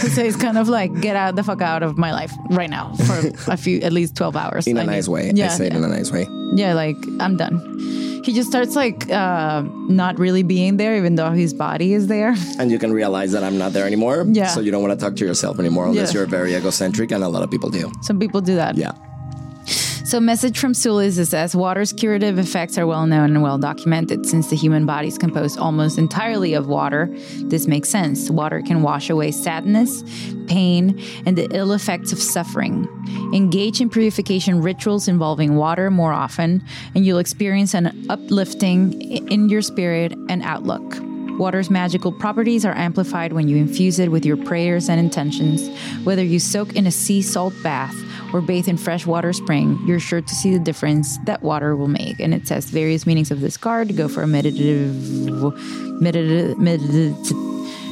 [0.01, 2.93] Jose is kind of like get out the fuck out of my life right now
[2.95, 4.67] for a few at least twelve hours.
[4.67, 5.31] in a I need- nice way.
[5.33, 5.77] Yeah, I say it yeah.
[5.79, 6.27] in a nice way.
[6.55, 7.59] Yeah, like I'm done.
[8.25, 12.35] He just starts like uh, not really being there, even though his body is there.
[12.59, 14.25] And you can realize that I'm not there anymore.
[14.27, 14.47] Yeah.
[14.47, 16.19] So you don't want to talk to yourself anymore unless Yeah.
[16.19, 17.89] you're very egocentric, and a lot of people do.
[18.01, 18.75] Some people do that.
[18.77, 18.91] Yeah.
[20.09, 24.25] So, message from Sulis is says water's curative effects are well known and well documented.
[24.25, 28.27] Since the human body is composed almost entirely of water, this makes sense.
[28.27, 30.03] Water can wash away sadness,
[30.47, 32.87] pain, and the ill effects of suffering.
[33.35, 36.63] Engage in purification rituals involving water more often,
[36.95, 40.97] and you'll experience an uplifting in your spirit and outlook.
[41.37, 45.69] Water's magical properties are amplified when you infuse it with your prayers and intentions.
[46.03, 47.95] Whether you soak in a sea salt bath
[48.33, 52.19] or bathe in freshwater spring, you're sure to see the difference that water will make.
[52.19, 53.95] And it says various meanings of this card.
[53.95, 54.95] Go for a meditative,
[56.01, 57.15] meditative, meditative,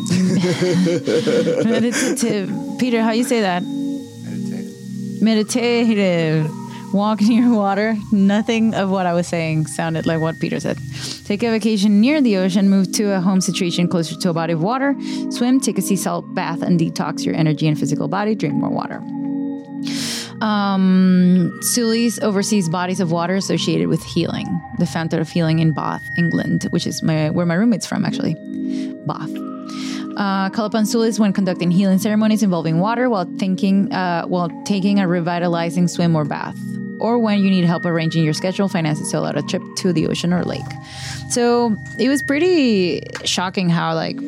[1.65, 2.51] meditative.
[2.79, 3.63] Peter, how you say that?
[3.63, 5.21] Meditative.
[5.21, 6.51] Meditative.
[6.93, 7.97] Walk near water.
[8.11, 10.77] Nothing of what I was saying sounded like what Peter said.
[11.25, 12.69] Take a vacation near the ocean.
[12.69, 14.95] Move to a home situation closer to a body of water.
[15.29, 15.59] Swim.
[15.59, 18.35] Take a sea salt bath and detox your energy and physical body.
[18.35, 19.01] Drink more water.
[20.41, 24.45] Um, Sulis oversees bodies of water associated with healing.
[24.77, 28.35] The Fountain of Healing in Bath, England, which is my, where my roommate's from, actually.
[29.05, 29.29] Bath.
[30.17, 34.99] Uh, call upon Sulis when conducting healing ceremonies involving water while thinking, uh, while taking
[34.99, 36.57] a revitalizing swim or bath,
[36.99, 40.07] or when you need help arranging your schedule, finances to allow a trip to the
[40.07, 40.61] ocean or lake.
[41.29, 44.19] So it was pretty shocking how like.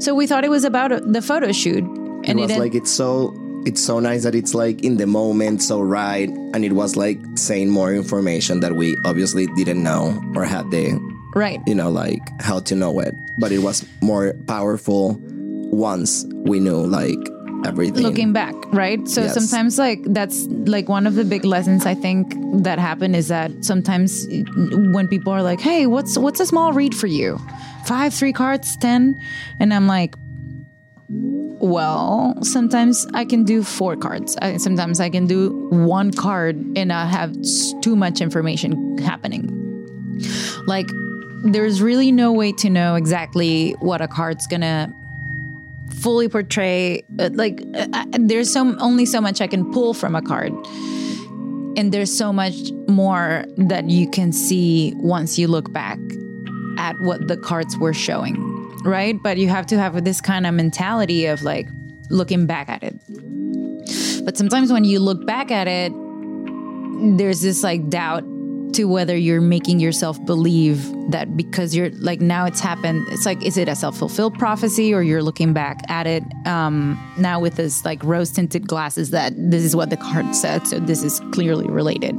[0.00, 1.84] So we thought it was about the photo shoot,
[2.24, 3.34] It and was en- like it's so
[3.66, 7.18] it's so nice that it's like in the moment, so right, and it was like
[7.36, 10.98] saying more information that we obviously didn't know or had the
[11.34, 11.60] right.
[11.66, 15.18] you know like how to know it, but it was more powerful
[15.70, 17.18] once we knew like
[17.66, 18.02] everything.
[18.02, 19.06] looking back, right?
[19.08, 19.34] So Yes.
[19.34, 23.50] sometimes like that's like one of the big lessons I think that happen is that
[23.64, 24.26] sometimes
[24.94, 27.38] when people are like, "Hey, what's what's a small read for you?
[27.86, 29.20] 5, 3 cards, 10?"
[29.60, 30.14] And I'm like,
[31.60, 34.36] well, sometimes I can do four cards.
[34.40, 37.36] I, sometimes I can do one card and I have
[37.82, 39.54] too much information happening.
[40.66, 40.88] Like,
[41.44, 44.92] there's really no way to know exactly what a card's gonna
[45.90, 50.14] fully portray uh, like uh, uh, there's so only so much I can pull from
[50.14, 50.52] a card
[51.76, 55.98] and there's so much more that you can see once you look back
[56.76, 60.54] at what the cards were showing right but you have to have this kind of
[60.54, 61.68] mentality of like
[62.10, 62.94] looking back at it.
[64.24, 65.92] But sometimes when you look back at it,
[67.16, 68.24] there's this like doubt
[68.74, 73.42] to whether you're making yourself believe that because you're like now it's happened it's like
[73.42, 77.82] is it a self-fulfilled prophecy or you're looking back at it um now with this
[77.86, 81.66] like rose tinted glasses that this is what the card said so this is clearly
[81.66, 82.14] related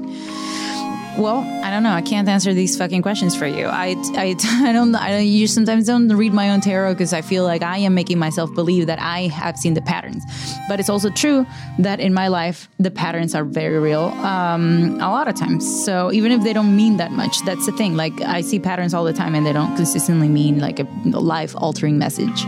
[1.19, 1.91] well, I don't know.
[1.91, 3.65] I can't answer these fucking questions for you.
[3.65, 4.35] I, I,
[4.67, 4.95] I don't.
[4.95, 5.27] I don't.
[5.27, 8.53] You sometimes don't read my own tarot because I feel like I am making myself
[8.53, 10.23] believe that I have seen the patterns.
[10.69, 11.45] But it's also true
[11.79, 14.05] that in my life the patterns are very real.
[14.23, 15.85] Um, a lot of times.
[15.85, 17.95] So even if they don't mean that much, that's the thing.
[17.95, 21.53] Like I see patterns all the time, and they don't consistently mean like a life
[21.57, 22.45] altering message.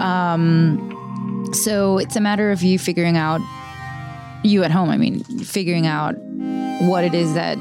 [0.00, 0.90] Um,
[1.52, 3.40] so it's a matter of you figuring out
[4.44, 4.90] you at home.
[4.90, 6.14] I mean, figuring out
[6.80, 7.56] what it is that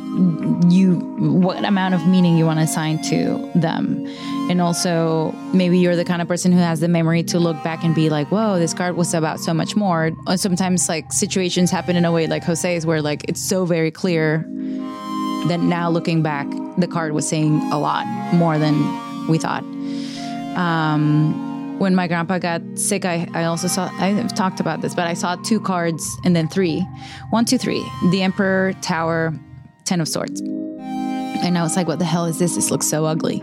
[0.70, 4.06] you what amount of meaning you want to assign to them
[4.50, 7.84] and also maybe you're the kind of person who has the memory to look back
[7.84, 11.70] and be like whoa this card was about so much more or sometimes like situations
[11.70, 14.46] happen in a way like jose's where like it's so very clear
[15.48, 19.64] that now looking back the card was saying a lot more than we thought
[20.58, 25.08] um when my grandpa got sick, I, I also saw, I've talked about this, but
[25.08, 26.82] I saw two cards and then three.
[27.30, 27.86] One, two, three.
[28.12, 29.34] The Emperor, Tower,
[29.86, 30.42] Ten of Swords.
[30.42, 32.56] And I was like, what the hell is this?
[32.56, 33.42] This looks so ugly.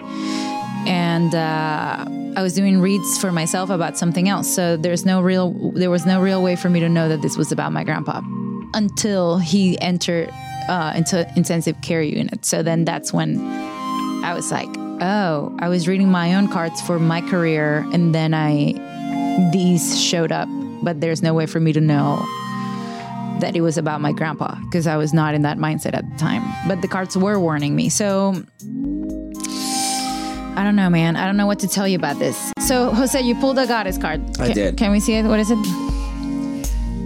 [0.87, 4.53] And uh, I was doing reads for myself about something else.
[4.55, 7.37] So there's no real, there was no real way for me to know that this
[7.37, 8.23] was about my grandpa
[8.73, 10.31] until he entered
[10.69, 12.45] uh, into intensive care unit.
[12.47, 13.39] So then that's when
[14.25, 14.69] I was like,
[15.01, 18.75] oh, I was reading my own cards for my career, and then I
[19.53, 20.49] these showed up,
[20.83, 22.17] but there's no way for me to know
[23.41, 26.17] that it was about my grandpa because I was not in that mindset at the
[26.19, 26.43] time.
[26.69, 28.35] But the cards were warning me, so
[30.57, 31.17] I don't know, man.
[31.17, 32.53] I don't know what to tell you about this.
[32.59, 34.21] So, Jose, you pulled a goddess card.
[34.39, 34.77] I Ca- did.
[34.77, 35.25] Can we see it?
[35.25, 35.59] What is it?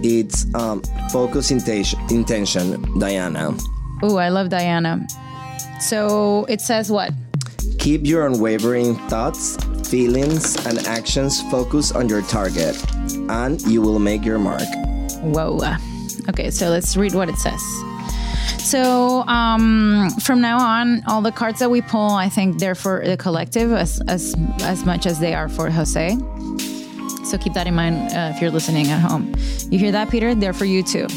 [0.03, 3.55] It's um, focus intention, intention, Diana.
[4.03, 5.07] Oh, I love Diana.
[5.79, 7.11] So it says what?
[7.79, 9.57] Keep your unwavering thoughts,
[9.89, 12.75] feelings, and actions focused on your target,
[13.29, 14.67] and you will make your mark.
[15.21, 15.59] Whoa.
[16.29, 17.61] Okay, so let's read what it says.
[18.59, 23.05] So um, from now on, all the cards that we pull, I think they're for
[23.05, 26.17] the collective as as as much as they are for Jose.
[27.25, 29.33] So keep that in mind uh, if you're listening at home.
[29.69, 30.33] You hear that, Peter?
[30.33, 31.07] They're for you too.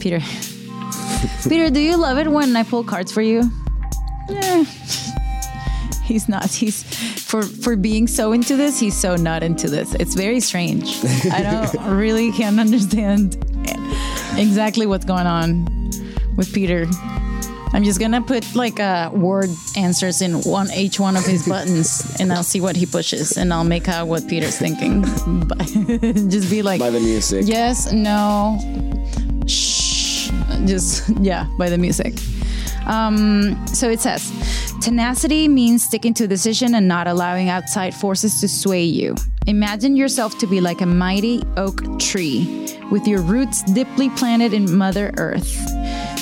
[0.00, 0.20] Peter.
[1.48, 3.50] Peter, do you love it when I pull cards for you?
[4.30, 4.64] Eh.
[6.08, 6.46] He's not.
[6.50, 6.82] He's
[7.28, 8.80] for for being so into this.
[8.80, 9.94] He's so not into this.
[9.94, 10.98] It's very strange.
[11.30, 13.36] I don't really can't understand
[14.36, 15.66] exactly what's going on
[16.36, 16.86] with Peter.
[17.74, 22.16] I'm just gonna put like uh, word answers in one each one of his buttons,
[22.18, 25.02] and I'll see what he pushes, and I'll make out what Peter's thinking.
[26.30, 27.44] Just be like, By the music.
[27.46, 28.58] yes, no,
[29.46, 30.30] shh,
[30.64, 32.14] just yeah, by the music.
[32.86, 34.32] Um, so it says,
[34.80, 39.14] tenacity means sticking to a decision and not allowing outside forces to sway you.
[39.46, 44.76] Imagine yourself to be like a mighty oak tree with your roots deeply planted in
[44.76, 45.48] Mother Earth.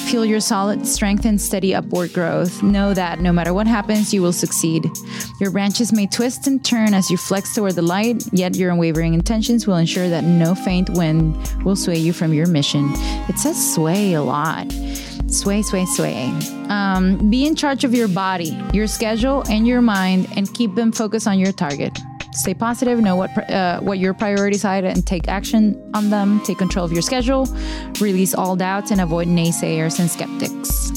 [0.09, 2.63] Feel your solid strength and steady upward growth.
[2.63, 4.89] Know that no matter what happens, you will succeed.
[5.41, 9.15] Your branches may twist and turn as you flex toward the light, yet your unwavering
[9.15, 12.89] intentions will ensure that no faint wind will sway you from your mission.
[13.29, 14.73] It says sway a lot.
[15.37, 16.33] Sway, sway, sway.
[16.69, 20.93] Um, be in charge of your body, your schedule, and your mind, and keep them
[20.93, 21.97] focused on your target.
[22.33, 26.41] Stay positive, know what uh, what your priorities are, and take action on them.
[26.41, 27.47] Take control of your schedule,
[28.01, 30.89] release all doubts, and avoid naysayers and skeptics.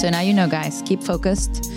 [0.00, 0.82] So now you know, guys.
[0.84, 1.70] Keep focused.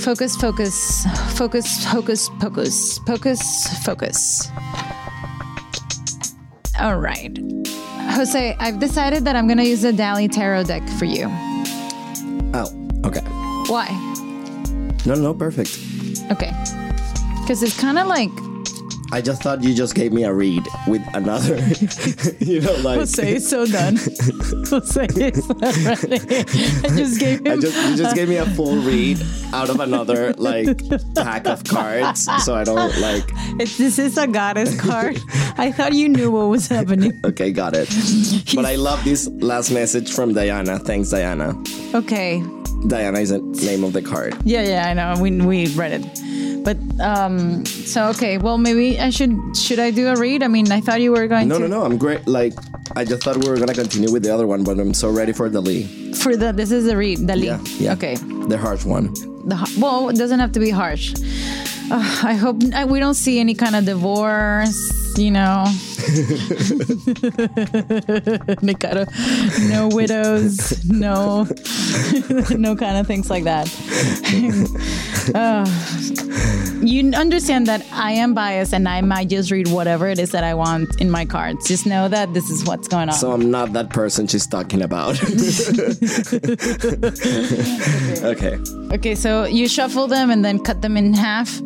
[0.00, 4.50] Focus, focus, focus, focus, focus, focus, focus.
[6.78, 7.36] All right.
[8.14, 11.26] Jose, I've decided that I'm going to use the Dali Tarot deck for you.
[12.54, 12.70] Oh,
[13.04, 13.20] okay.
[13.70, 13.86] Why?
[15.04, 15.78] No, no, perfect.
[16.32, 16.52] Okay.
[17.40, 18.30] Because it's kind of like
[19.12, 21.56] I just thought you just gave me a read with another,
[22.44, 22.98] you know, like.
[22.98, 23.96] Jose is so done.
[24.66, 26.20] Jose is not ready.
[26.84, 27.52] I just gave him.
[27.52, 29.18] I just, you just gave me a full read
[29.52, 30.66] out of another like
[31.14, 33.28] pack of cards, so I don't like.
[33.60, 35.18] It's- this is a goddess card.
[35.56, 37.18] I thought you knew what was happening.
[37.24, 37.88] Okay, got it.
[38.54, 40.78] But I love this last message from Diana.
[40.78, 41.54] Thanks, Diana.
[41.94, 42.42] Okay.
[42.88, 44.36] Diana is the name of the card.
[44.44, 45.20] Yeah, yeah, I know.
[45.20, 46.35] We we read it.
[46.66, 50.42] But um so okay, well maybe I should should I do a read?
[50.42, 51.84] I mean, I thought you were going No, to no, no.
[51.86, 52.26] I'm great.
[52.26, 52.54] Like,
[52.98, 55.32] I just thought we were gonna continue with the other one, but I'm so ready
[55.32, 55.86] for the Lee.
[56.22, 57.38] for the this is the read, the.
[57.38, 57.92] Yeah, yeah.
[57.94, 58.16] Okay.
[58.50, 59.14] The harsh one.
[59.46, 61.14] The well, it doesn't have to be harsh.
[61.88, 62.02] Uh,
[62.32, 64.74] I hope I, we don't see any kind of divorce.
[65.16, 65.64] You know,
[68.60, 69.08] any kind of
[69.70, 71.44] no widows, no,
[72.50, 73.66] no kind of things like that.
[75.34, 75.66] Uh,
[76.82, 80.44] you understand that I am biased and I might just read whatever it is that
[80.44, 81.66] I want in my cards.
[81.66, 83.14] Just know that this is what's going on.
[83.14, 85.20] So I'm not that person she's talking about.
[88.24, 88.58] okay.
[88.94, 91.58] Okay, so you shuffle them and then cut them in half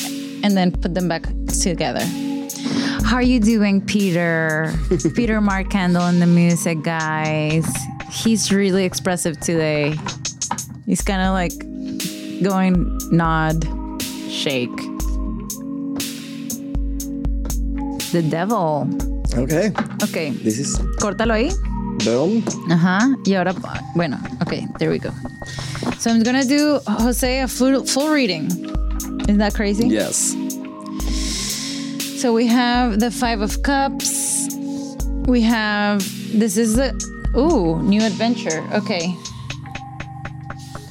[0.42, 1.26] and then put them back
[1.60, 2.04] together.
[3.04, 4.72] How are you doing, Peter?
[5.14, 7.66] Peter Mark Kendall in the music, guys.
[8.10, 9.94] He's really expressive today.
[10.86, 11.52] He's kind of like
[12.42, 13.64] going nod,
[14.28, 14.74] shake.
[18.12, 18.88] The devil.
[19.36, 19.70] Okay.
[20.02, 21.52] Ok, This is córtalo ahí.
[22.04, 22.42] boom.
[22.70, 23.14] Ajá.
[23.26, 23.52] Y ahora,
[23.94, 25.10] bueno, okay, there we go.
[25.98, 28.46] So I'm gonna do Jose a full, full reading.
[29.28, 29.86] Isn't that crazy?
[29.86, 30.34] Yes.
[32.20, 34.54] So we have the Five of Cups.
[35.24, 36.00] We have
[36.38, 36.92] this is the
[37.34, 38.62] ooh new adventure.
[38.74, 39.16] Okay.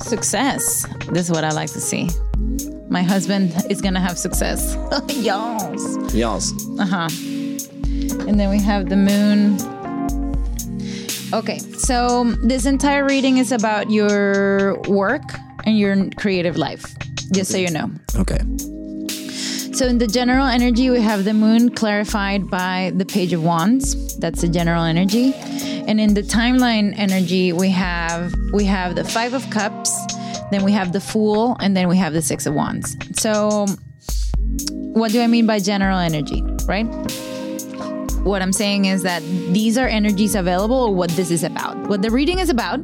[0.02, 0.88] Success.
[1.12, 2.10] This is what I like to see.
[2.90, 4.76] My husband is gonna have success.
[5.10, 5.98] yes.
[6.16, 6.52] Yes.
[6.80, 7.10] Uh huh.
[8.28, 9.60] And then we have the moon.
[11.32, 15.22] Okay, so this entire reading is about your work
[15.66, 16.98] and your creative life,
[17.32, 17.92] just so you know.
[18.16, 18.40] Okay.
[19.72, 24.18] So in the general energy, we have the moon clarified by the page of wands.
[24.18, 25.34] That's the general energy.
[25.88, 29.98] And in the timeline energy, we have we have the five of cups,
[30.52, 32.98] then we have the fool, and then we have the six of wands.
[33.14, 33.68] So
[34.94, 36.88] what do I mean by general energy, right?
[38.24, 39.22] What I'm saying is that
[39.54, 41.78] these are energies available or what this is about.
[41.88, 42.82] What the reading is about,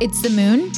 [0.00, 0.70] it's the moon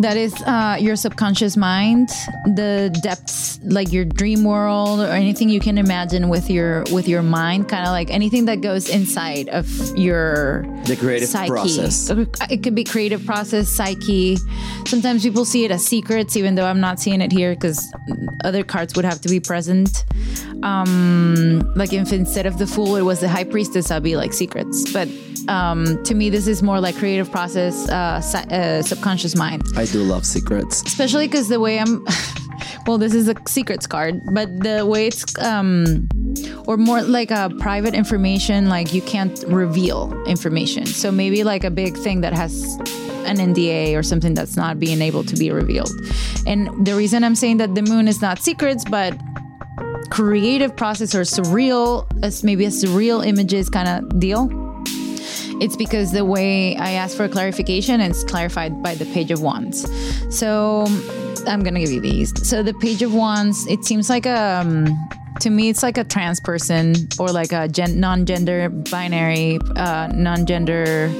[0.00, 2.08] that is uh, your subconscious mind
[2.54, 7.22] the depths like your dream world or anything you can imagine with your with your
[7.22, 9.66] mind kind of like anything that goes inside of
[9.96, 11.48] your The creative psyche.
[11.50, 12.10] process.
[12.50, 14.36] it could be creative process psyche.
[14.86, 17.92] Sometimes people see it as secrets even though i'm not seeing it here because
[18.44, 20.04] other cards would have to be present
[20.62, 24.32] um like if instead of the fool it was the high priestess i'll be like
[24.32, 25.08] secrets but
[25.48, 29.84] um to me this is more like creative process uh, si- uh subconscious mind I
[29.84, 30.82] do love secrets.
[30.86, 32.04] especially because the way I'm,
[32.86, 36.08] well, this is a secrets card, but the way it's, um,
[36.66, 40.86] or more like a private information, like you can't reveal information.
[40.86, 42.64] So maybe like a big thing that has
[43.26, 45.92] an NDA or something that's not being able to be revealed.
[46.46, 49.16] And the reason I'm saying that the moon is not secrets, but
[50.10, 54.48] creative process or surreal, as maybe a surreal images kind of deal.
[55.58, 59.86] It's because the way I asked for clarification, it's clarified by the page of wands.
[60.36, 60.84] So
[61.46, 62.32] I'm gonna give you these.
[62.48, 65.08] So the page of wands, it seems like a, um,
[65.40, 71.10] to me, it's like a trans person or like a gen- non-gender binary, uh, non-gender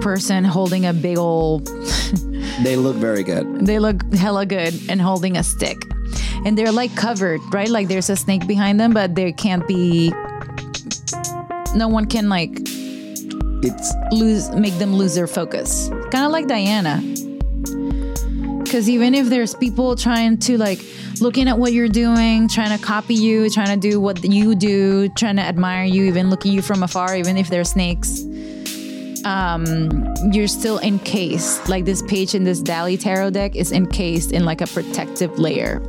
[0.00, 1.66] person holding a big old
[2.62, 3.66] They look very good.
[3.66, 5.76] they look hella good and holding a stick.
[6.44, 7.68] And they're like covered, right?
[7.68, 10.10] Like there's a snake behind them, but there can't be
[11.74, 12.58] no one can like
[13.62, 15.88] It's lose make them lose their focus.
[16.10, 17.02] Kind of like Diana.
[18.66, 20.80] Cuz even if there's people trying to like
[21.20, 25.08] looking at what you're doing, trying to copy you, trying to do what you do,
[25.10, 28.24] trying to admire you, even look at you from afar, even if they're snakes,
[29.24, 31.68] um, you're still encased.
[31.68, 35.82] Like this page in this Dali tarot deck is encased in like a protective layer.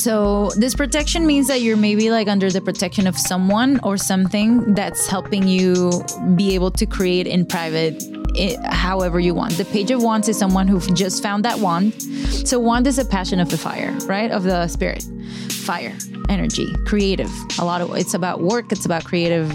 [0.00, 4.72] So this protection means that you're maybe like under the protection of someone or something
[4.72, 6.02] that's helping you
[6.36, 8.02] be able to create in private
[8.38, 9.58] i however you want.
[9.58, 12.00] The page of wands is someone who just found that wand.
[12.48, 14.30] So wand is a passion of the fire, right?
[14.30, 15.04] Of the spirit.
[15.50, 15.94] Fire,
[16.30, 17.30] energy, creative.
[17.58, 19.52] A lot of it's about work, it's about creative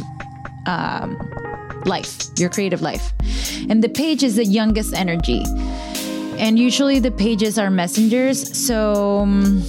[0.67, 1.17] um,
[1.85, 3.13] life, your creative life.
[3.67, 5.43] And the page is the youngest energy.
[6.37, 8.37] And usually the pages are messengers.
[8.55, 9.63] So um,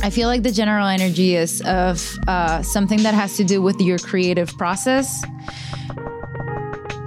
[0.00, 3.80] I feel like the general energy is of uh, something that has to do with
[3.80, 5.22] your creative process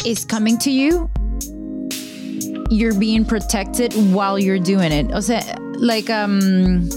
[0.05, 1.09] is coming to you.
[2.69, 5.11] You're being protected while you're doing it.
[5.13, 5.41] O sea,
[5.75, 6.89] like um,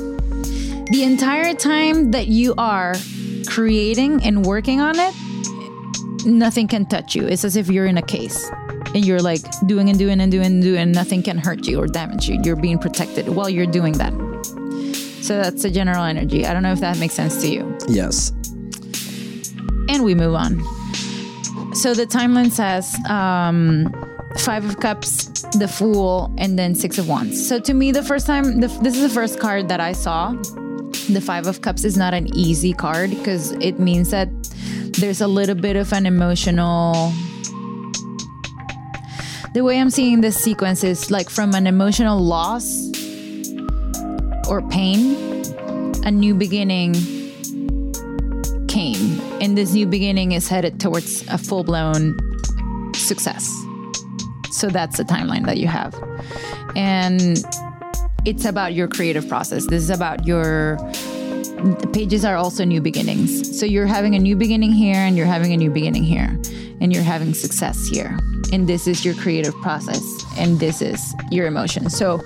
[0.91, 2.95] the entire time that you are
[3.47, 5.15] creating and working on it,
[6.27, 7.27] nothing can touch you.
[7.27, 8.51] It's as if you're in a case
[8.95, 11.87] and you're like doing and doing and doing and doing, nothing can hurt you or
[11.87, 12.41] damage you.
[12.43, 14.34] You're being protected while you're doing that.
[15.25, 16.45] So that's the general energy.
[16.45, 17.79] I don't know if that makes sense to you.
[17.89, 18.31] yes.
[19.89, 20.63] And we move on.
[21.75, 23.91] So the timeline says um,
[24.37, 27.49] Five of Cups, the Fool, and then Six of Wands.
[27.49, 30.33] So to me, the first time, the, this is the first card that I saw.
[31.09, 34.29] The Five of Cups is not an easy card because it means that
[34.99, 37.13] there's a little bit of an emotional.
[39.55, 42.94] The way I'm seeing this sequence is like from an emotional loss
[44.49, 45.43] or pain,
[46.05, 46.95] a new beginning
[48.69, 49.21] came.
[49.41, 52.17] And this new beginning is headed towards a full blown
[52.95, 53.49] success.
[54.51, 55.95] So that's the timeline that you have.
[56.77, 57.39] And
[58.25, 59.67] it's about your creative process.
[59.67, 60.79] This is about your
[61.93, 63.59] pages are also new beginnings.
[63.59, 66.39] So you're having a new beginning here and you're having a new beginning here
[66.81, 68.19] and you're having success here.
[68.53, 70.03] And this is your creative process
[70.37, 71.91] and this is your emotion.
[71.91, 72.23] So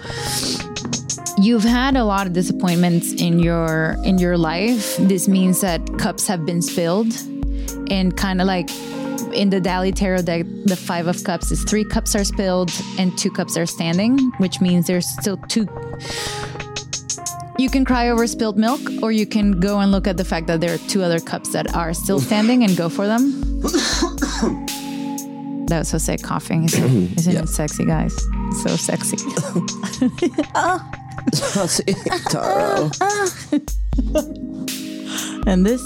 [1.40, 4.96] you've had a lot of disappointments in your in your life.
[4.98, 7.12] This means that cups have been spilled
[7.90, 8.68] and kind of like
[9.34, 13.16] in the Dali Tarot deck, the Five of Cups is three cups are spilled and
[13.18, 15.66] two cups are standing, which means there's still two.
[17.58, 20.46] You can cry over spilled milk, or you can go and look at the fact
[20.46, 23.32] that there are two other cups that are still standing and go for them.
[25.66, 26.64] that was Jose coughing.
[26.64, 27.42] Isn't, isn't Yeah.
[27.42, 28.14] it sexy, guys?
[28.62, 29.16] So sexy.
[32.30, 32.90] Taro.
[35.46, 35.82] and this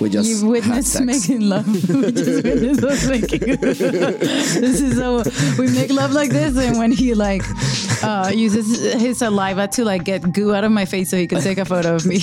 [0.00, 1.04] We just You've witnessed sex.
[1.04, 1.66] making love.
[1.88, 3.40] we just witnessed us making.
[3.60, 5.22] this is so
[5.58, 7.42] we make love like this, and when he like
[8.02, 11.40] uh, uses his saliva to like get goo out of my face so he can
[11.40, 12.20] take a photo of me.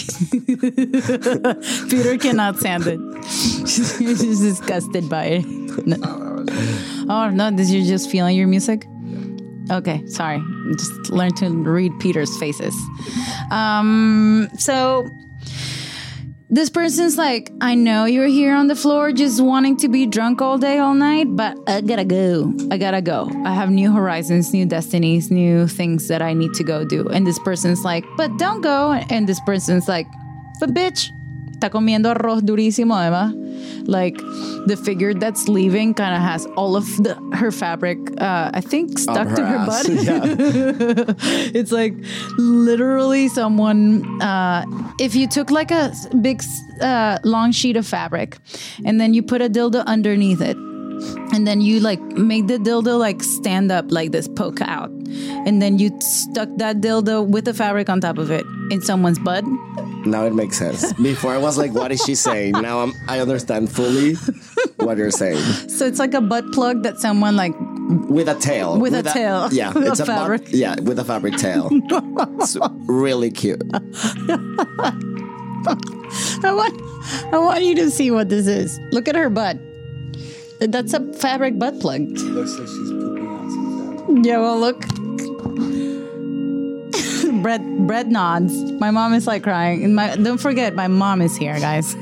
[1.90, 3.00] Peter cannot stand it.
[3.26, 5.46] He's disgusted by it.
[5.88, 6.46] No.
[7.10, 7.52] Oh no!
[7.52, 8.86] Did you just feeling your music?
[9.72, 10.44] Okay, sorry.
[10.78, 12.76] Just learn to read Peter's faces.
[13.52, 15.10] Um, so
[16.50, 20.42] this person's like, I know you're here on the floor just wanting to be drunk
[20.42, 22.54] all day, all night, but I gotta go.
[22.70, 23.32] I gotta go.
[23.46, 27.08] I have new horizons, new destinies, new things that I need to go do.
[27.08, 28.92] And this person's like, but don't go.
[29.10, 30.08] And this person's like,
[30.60, 31.12] but bitch,
[31.56, 33.41] está comiendo arroz durísimo, además.
[33.84, 38.62] Like the figure that's leaving kind of has all of the, her fabric, uh, I
[38.62, 39.88] think, stuck her to her ass.
[39.88, 39.88] butt.
[41.56, 41.96] it's like
[42.38, 44.66] literally someone uh,
[45.00, 46.42] if you took like a big
[46.82, 48.38] uh, long sheet of fabric
[48.86, 50.58] and then you put a dildo underneath it
[51.34, 54.90] and then you like make the dildo like stand up like this poke out
[55.46, 59.20] and then you stuck that dildo with the fabric on top of it in someone's
[59.20, 59.44] butt
[60.06, 60.94] Now it makes sense.
[60.94, 62.54] Before I was like, what is she saying?
[62.54, 64.16] Now I'm, I understand fully
[64.78, 65.38] what you're saying.
[65.70, 67.54] so it's like a butt plug that someone like
[68.10, 68.80] With a tail.
[68.80, 70.44] With a tail Yeah, it's a butt- fabric.
[70.50, 71.70] yeah, with a fabric tail.
[71.72, 73.62] it's really cute.
[76.44, 76.82] I want
[77.34, 78.80] I want you to see what this is.
[78.92, 79.58] Look at her butt.
[80.62, 82.10] That's a fabric butt plug.
[82.10, 84.80] Looks like she's pooping out some Yeah, well, look.
[87.42, 88.54] bread, bread nods.
[88.74, 89.84] My mom is like crying.
[89.84, 91.96] And my don't forget, my mom is here, guys.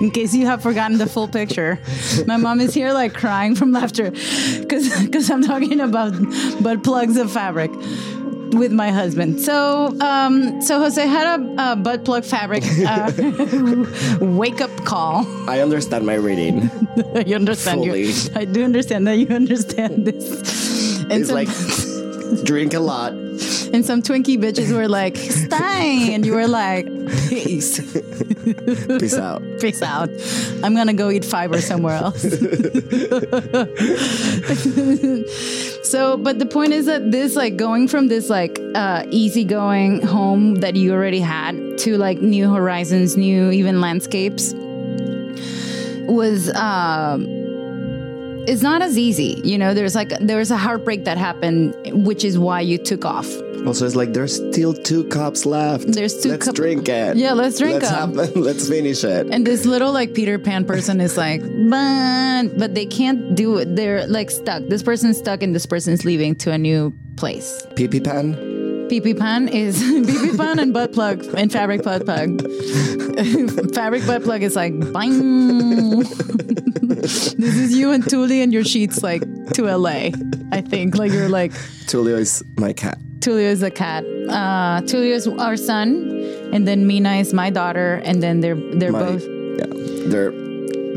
[0.00, 1.78] In case you have forgotten the full picture,
[2.26, 6.14] my mom is here like crying from laughter, because because I'm talking about
[6.62, 7.70] butt plugs of fabric
[8.54, 9.40] with my husband.
[9.40, 13.12] So um, so Jose had a, a butt plug fabric uh,
[14.20, 15.26] wake up call.
[15.48, 16.70] I understand my reading.
[17.26, 17.84] you understand?
[17.84, 18.40] You, Fully.
[18.40, 21.00] I do understand that you understand this.
[21.02, 23.12] And It's some- like drink a lot.
[23.12, 26.10] and some Twinkie bitches were like, Stein.
[26.12, 26.86] And you were like,
[27.28, 27.80] peace.
[28.98, 29.42] Peace out.
[29.60, 30.08] Peace out.
[30.62, 32.22] I'm going to go eat fiber somewhere else.
[35.90, 40.56] So, but the point is that this, like, going from this, like, uh, easygoing home
[40.56, 44.54] that you already had to, like, new horizons, new even landscapes
[46.06, 47.26] was, um,
[48.46, 49.40] it's not as easy.
[49.44, 51.74] You know, there's like, there was a heartbreak that happened,
[52.06, 53.28] which is why you took off.
[53.66, 55.86] Also, it's like there's still two cups left.
[55.92, 57.16] There's two Let's cup- drink it.
[57.16, 58.16] Yeah, let's drink let's them.
[58.16, 59.26] have- let's finish it.
[59.30, 63.76] And this little like Peter Pan person is like, but but they can't do it.
[63.76, 64.62] They're like stuck.
[64.68, 67.66] This person's stuck and this person's leaving to a new place.
[67.76, 68.34] Pee pee pan.
[68.88, 72.40] PP pan is PP pan and butt plug and fabric butt plug.
[73.74, 75.98] fabric butt plug is like bang.
[75.98, 79.22] this is you and Tuli and your sheets like
[79.54, 80.10] to LA.
[80.52, 81.52] I think like you're like
[81.86, 82.98] Tulio is my cat.
[83.20, 84.04] Tulio is the cat.
[84.04, 86.10] Uh, Tulio is our son,
[86.52, 89.66] and then Mina is my daughter, and then they're they're My, both yeah,
[90.08, 90.32] they're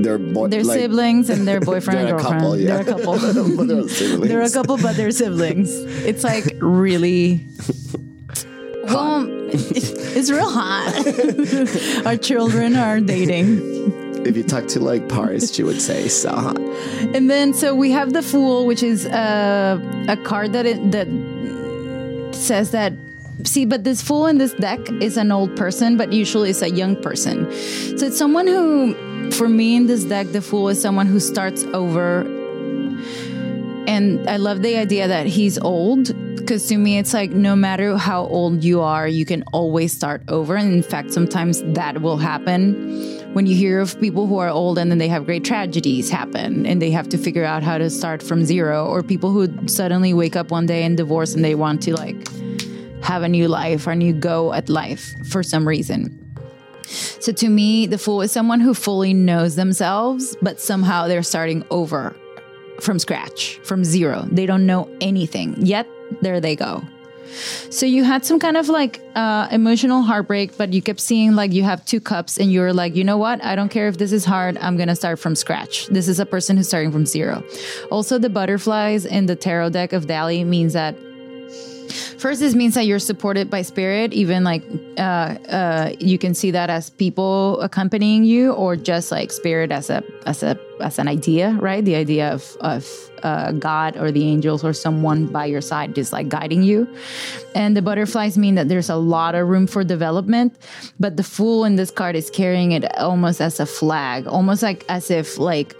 [0.02, 2.42] they're boy, they're like, siblings and their boyfriend They're and a girlfriend.
[2.42, 2.68] couple, yeah.
[2.78, 3.14] They're a couple.
[3.20, 5.70] But they're they're a couple, but they're siblings.
[6.06, 7.46] It's like really.
[8.84, 12.06] Well, it's real hot.
[12.06, 14.26] Our children are dating.
[14.26, 16.60] if you talk to like Paris, she would say so hot.
[16.60, 21.08] And then so we have the Fool, which is uh, a card that it, that
[22.42, 22.94] says that.
[23.44, 26.70] See, but this Fool in this deck is an old person, but usually it's a
[26.70, 27.52] young person.
[27.98, 31.64] So it's someone who, for me in this deck, the Fool is someone who starts
[31.74, 32.22] over.
[33.88, 36.12] And I love the idea that he's old
[36.52, 40.22] because to me it's like no matter how old you are you can always start
[40.28, 40.58] over.
[40.58, 42.74] And in fact sometimes that will happen
[43.32, 46.66] when you hear of people who are old and then they have great tragedies happen
[46.66, 50.14] and they have to figure out how to start from zero or people who suddenly
[50.14, 52.18] wake up one day and divorce and they want to like
[53.02, 56.20] have a new life or a new go at life for some reason.
[56.86, 61.64] So to me the fool is someone who fully knows themselves but somehow they're starting
[61.72, 62.14] over
[62.82, 64.28] from scratch from zero.
[64.30, 65.56] They don't know anything.
[65.66, 65.88] Yet
[66.22, 66.84] there they go.
[67.70, 71.54] So you had some kind of like uh, emotional heartbreak, but you kept seeing like
[71.54, 73.44] you have two cups, and you're like, you know what?
[73.44, 74.58] I don't care if this is hard.
[74.58, 75.88] I'm gonna start from scratch.
[75.88, 77.44] This is a person who's starting from zero.
[77.90, 80.96] Also, the butterflies in the tarot deck of Dali means that
[82.22, 84.62] First, this means that you're supported by spirit, even like
[84.96, 85.02] uh,
[85.50, 90.04] uh, you can see that as people accompanying you, or just like spirit as a
[90.28, 91.84] as a as an idea, right?
[91.84, 92.88] The idea of of
[93.24, 96.88] uh, God or the angels or someone by your side, just like guiding you.
[97.56, 100.54] And the butterflies mean that there's a lot of room for development,
[101.00, 104.86] but the fool in this card is carrying it almost as a flag, almost like
[104.90, 105.76] as if like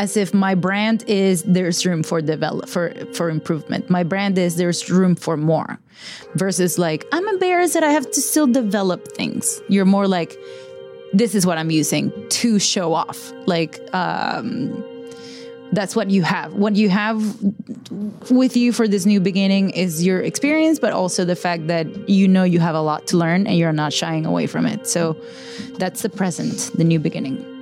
[0.00, 3.90] as if my brand is there's room for develop for for improvement.
[3.90, 5.78] My brand is there's room for more,
[6.34, 9.60] versus like I'm embarrassed that I have to still develop things.
[9.68, 10.34] You're more like
[11.12, 13.30] this is what I'm using to show off.
[13.44, 14.82] Like um,
[15.72, 16.54] that's what you have.
[16.54, 17.18] What you have
[18.30, 22.26] with you for this new beginning is your experience, but also the fact that you
[22.26, 24.86] know you have a lot to learn and you're not shying away from it.
[24.86, 25.14] So
[25.76, 27.59] that's the present, the new beginning.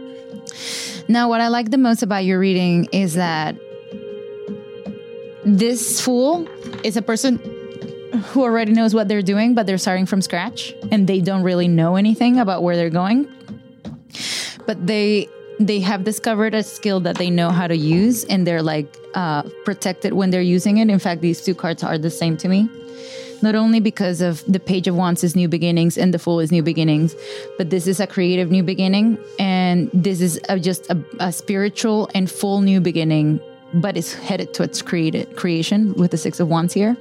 [1.09, 3.57] Now, what I like the most about your reading is that
[5.45, 6.47] this fool
[6.85, 7.39] is a person
[8.27, 11.67] who already knows what they're doing, but they're starting from scratch and they don't really
[11.67, 13.27] know anything about where they're going.
[14.67, 15.29] But they
[15.59, 19.43] they have discovered a skill that they know how to use and they're like uh,
[19.65, 20.89] protected when they're using it.
[20.89, 22.69] In fact, these two cards are the same to me
[23.43, 26.51] not only because of the page of wands is new beginnings and the fool is
[26.51, 27.15] new beginnings
[27.57, 32.11] but this is a creative new beginning and this is a, just a, a, spiritual
[32.15, 33.41] and full new beginning
[33.75, 36.97] but it's headed towards created creation with the six of wands here.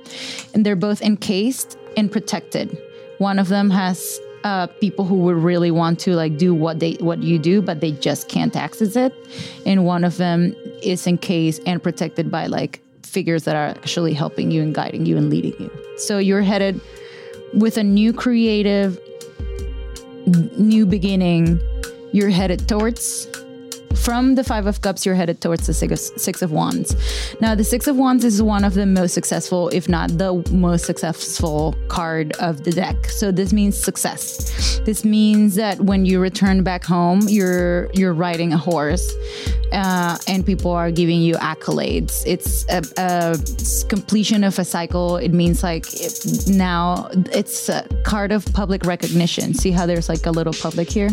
[0.53, 2.77] And they're both encased and protected.
[3.19, 6.93] One of them has uh, people who would really want to like do what they
[6.99, 9.13] what you do but they just can't access it.
[9.65, 14.51] And one of them is encased and protected by like figures that are actually helping
[14.51, 15.71] you and guiding you and leading you.
[15.97, 16.79] So you're headed
[17.53, 18.99] with a new creative,
[20.57, 21.59] new beginning.
[22.11, 23.27] You're headed towards
[23.95, 26.95] from the Five of Cups, you're headed towards the six of, six of Wands.
[27.41, 30.85] Now, the Six of Wands is one of the most successful, if not the most
[30.85, 33.09] successful card of the deck.
[33.09, 34.79] So this means success.
[34.85, 39.13] This means that when you return back home, you're you're riding a horse,
[39.73, 42.23] uh, and people are giving you accolades.
[42.25, 45.17] It's a, a, completion of a cycle.
[45.17, 49.53] It means like it, now it's a card of public recognition.
[49.53, 51.09] See how there's like a little public here.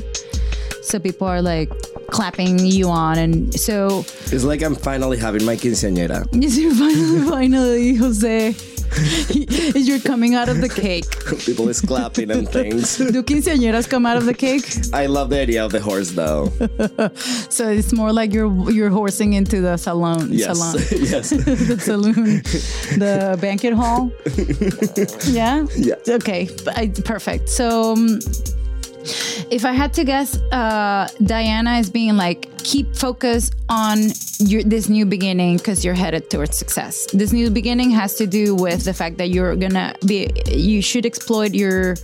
[0.82, 1.72] So people are like
[2.14, 6.24] clapping you on, and so it's like I'm finally having my quinceañera.
[6.44, 8.54] Yes, you're finally, finally, Jose.
[9.74, 11.04] You're coming out of the cake.
[11.44, 12.96] People is clapping and things.
[13.14, 14.64] Do quinceañeras come out of the cake?
[14.92, 16.52] I love the idea of the horse, though.
[17.50, 20.28] so it's more like you're you're horsing into the salon.
[20.30, 20.46] Yes.
[20.46, 20.74] Salon.
[21.10, 21.30] yes.
[21.30, 22.42] the saloon,
[23.02, 24.12] the banquet hall.
[25.32, 25.66] yeah.
[25.76, 26.16] Yeah.
[26.20, 26.46] Okay.
[27.04, 27.48] Perfect.
[27.48, 27.94] So.
[27.94, 28.20] Um,
[29.50, 33.98] if I had to guess, uh, Diana is being like, keep focus on
[34.38, 37.06] your, this new beginning because you're headed towards success.
[37.12, 41.04] This new beginning has to do with the fact that you're gonna be, you should
[41.04, 41.96] exploit your,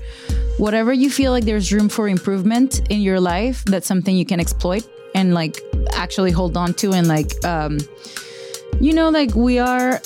[0.59, 3.65] whatever you feel like there's room for improvement in your life.
[3.65, 5.59] That's something you can exploit and like
[5.93, 7.79] actually hold on to and like, um,
[8.81, 10.01] you know, like we are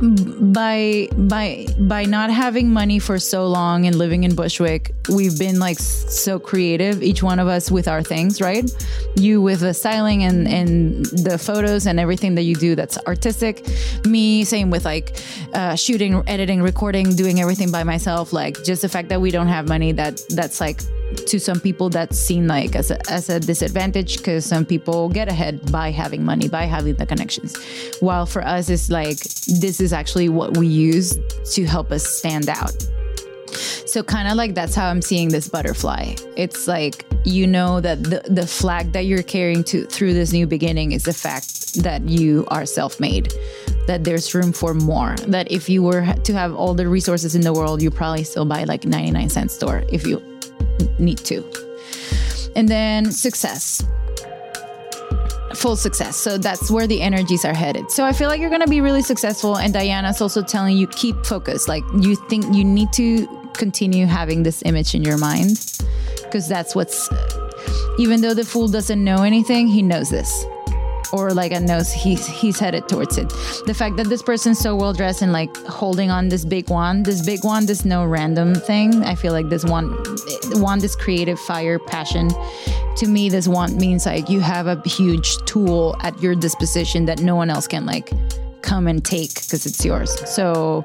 [0.00, 5.58] by by by not having money for so long and living in Bushwick, we've been
[5.58, 8.70] like so creative, each one of us with our things, right?
[9.16, 13.66] You with the styling and and the photos and everything that you do that's artistic.
[14.04, 15.16] Me, same with like
[15.52, 18.32] uh, shooting, editing, recording, doing everything by myself.
[18.32, 20.80] Like just the fact that we don't have money, that that's like
[21.16, 25.28] to some people that's seen like as a, as a disadvantage because some people get
[25.28, 27.56] ahead by having money by having the connections.
[28.00, 31.18] While for us it's like this is actually what we use
[31.54, 32.74] to help us stand out.
[33.86, 36.14] So kind of like that's how i'm seeing this butterfly.
[36.36, 40.46] It's like you know that the, the flag that you're carrying to through this new
[40.46, 43.32] beginning is the fact that you are self-made
[43.86, 47.40] that there's room for more that if you were to have all the resources in
[47.40, 50.22] the world you probably still buy like 99 cent store if you
[50.98, 51.44] need to
[52.56, 53.84] and then success
[55.54, 56.16] full success.
[56.16, 57.90] So that's where the energies are headed.
[57.90, 59.58] So I feel like you're going to be really successful.
[59.58, 61.68] And Diana's also telling you keep focused.
[61.68, 65.82] Like you think you need to continue having this image in your mind
[66.22, 67.08] because that's what's,
[67.98, 70.44] even though the fool doesn't know anything, he knows this.
[71.12, 73.28] Or like a knows he's he's headed towards it.
[73.66, 77.06] The fact that this person's so well dressed and like holding on this big wand,
[77.06, 79.04] this big wand is no random thing.
[79.04, 79.96] I feel like this one
[80.54, 82.30] wand is creative fire, passion
[82.98, 87.20] to me this one means like you have a huge tool at your disposition that
[87.20, 88.10] no one else can like
[88.62, 90.84] come and take because it's yours so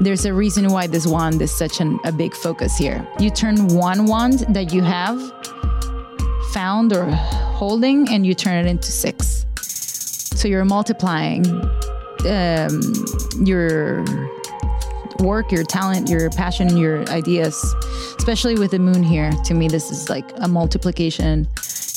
[0.00, 3.66] there's a reason why this wand is such an, a big focus here you turn
[3.68, 5.18] one wand that you have
[6.52, 9.39] found or holding and you turn it into six
[10.40, 11.46] so you're multiplying
[12.26, 12.80] um,
[13.44, 14.02] your
[15.18, 17.74] work, your talent, your passion, your ideas,
[18.16, 19.30] especially with the moon here.
[19.44, 21.46] To me, this is like a multiplication.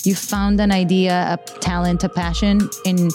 [0.03, 3.11] You found an idea, a talent, a passion, and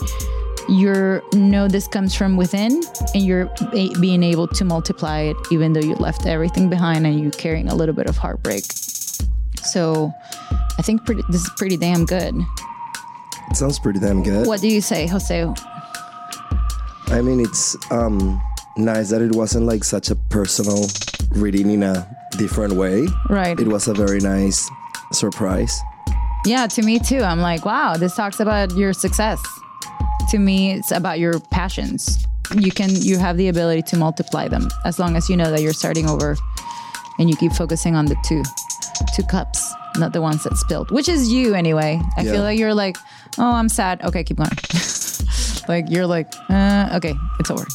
[0.66, 2.80] you know this comes from within,
[3.12, 3.52] and you're
[4.00, 7.74] being able to multiply it, even though you left everything behind and you're carrying a
[7.74, 8.64] little bit of heartbreak.
[9.62, 10.10] So,
[10.78, 12.34] I think pretty, this is pretty damn good.
[13.50, 14.46] It sounds pretty damn good.
[14.46, 15.46] What do you say, Jose?
[17.08, 18.40] I mean, it's um
[18.76, 20.86] nice that it wasn't like such a personal
[21.30, 23.06] reading in a different way.
[23.28, 23.58] Right.
[23.58, 24.68] It was a very nice
[25.12, 25.80] surprise.
[26.44, 27.20] Yeah, to me too.
[27.22, 29.40] I'm like, wow, this talks about your success.
[30.30, 32.24] To me, it's about your passions.
[32.54, 35.60] You can you have the ability to multiply them as long as you know that
[35.62, 36.36] you're starting over
[37.18, 38.42] and you keep focusing on the two
[39.16, 42.00] two cups, not the ones that spilled, which is you anyway.
[42.16, 42.32] I Yeah.
[42.32, 42.96] feel like you're like,
[43.38, 44.02] "Oh, I'm sad.
[44.02, 44.50] Okay, keep going."
[45.68, 47.66] like you're like, uh, "Okay, it's over."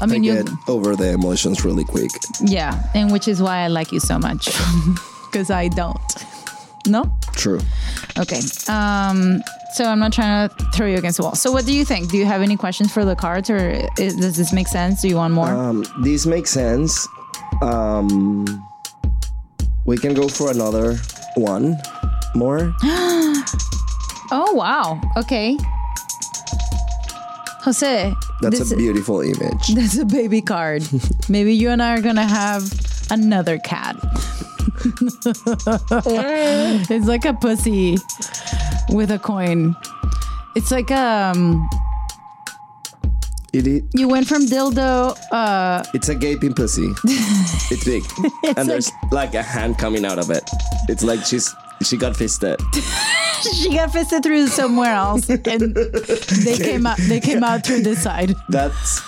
[0.00, 2.10] I mean, you get over the emotions really quick.
[2.40, 4.48] yeah, and which is why I like you so much
[5.32, 6.00] cuz I don't.
[6.86, 7.04] No?
[7.34, 7.60] True.
[8.18, 8.40] Okay.
[8.68, 9.42] Um,
[9.74, 11.34] so I'm not trying to throw you against the wall.
[11.34, 12.10] So what do you think?
[12.10, 15.02] Do you have any questions for the cards, or is, does this make sense?
[15.02, 15.48] Do you want more?
[15.48, 17.06] Um, this makes sense.
[17.60, 18.46] Um,
[19.84, 20.96] we can go for another
[21.36, 21.76] one
[22.34, 22.74] more.
[24.30, 25.00] oh wow.
[25.16, 25.56] Okay.
[27.62, 29.68] Jose, That's this, a beautiful image.
[29.74, 30.82] that's a baby card.
[31.28, 32.62] Maybe you and I are gonna have
[33.10, 33.96] another cat.
[36.90, 37.98] it's like a pussy
[38.90, 39.76] with a coin.
[40.56, 41.68] It's like um,
[43.52, 45.16] It, it you went from dildo.
[45.30, 46.92] Uh, it's a gaping pussy.
[47.04, 48.04] it's big,
[48.56, 50.48] and there's like a hand coming out of it.
[50.88, 52.60] It's like she's she got fisted.
[53.42, 55.74] she got fisted through somewhere else, and
[56.44, 56.98] they came out.
[56.98, 58.34] They came out through this side.
[58.48, 59.00] That's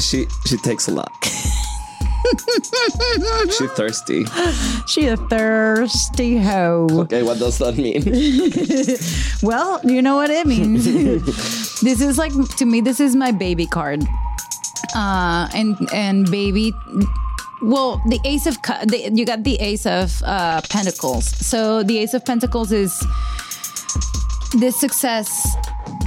[0.00, 1.12] she she takes a lot.
[3.50, 4.24] she thirsty.
[4.86, 6.86] She a thirsty hoe.
[6.92, 8.02] Okay, what does that mean?
[9.42, 10.84] Well, you know what it means.
[11.80, 12.80] this is like to me.
[12.80, 14.04] This is my baby card.
[14.94, 16.72] Uh, and and baby.
[17.62, 21.24] Well, the ace of cu- the, you got the ace of uh, pentacles.
[21.24, 22.92] So the ace of pentacles is
[24.54, 25.56] this success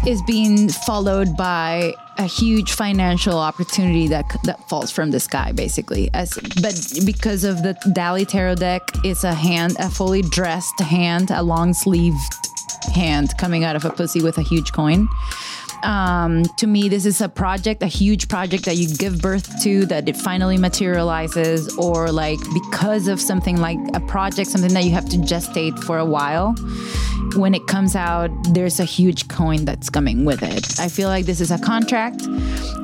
[0.06, 6.10] is being followed by a huge financial opportunity that that falls from the sky basically
[6.14, 11.30] as but because of the Dali tarot deck it's a hand a fully dressed hand
[11.32, 12.34] a long sleeved
[12.94, 15.10] hand coming out of a pussy with a huge coin
[15.86, 19.86] um, to me, this is a project, a huge project that you give birth to,
[19.86, 24.92] that it finally materializes, or like because of something like a project, something that you
[24.92, 26.56] have to gestate for a while.
[27.36, 30.80] When it comes out, there's a huge coin that's coming with it.
[30.80, 32.22] I feel like this is a contract,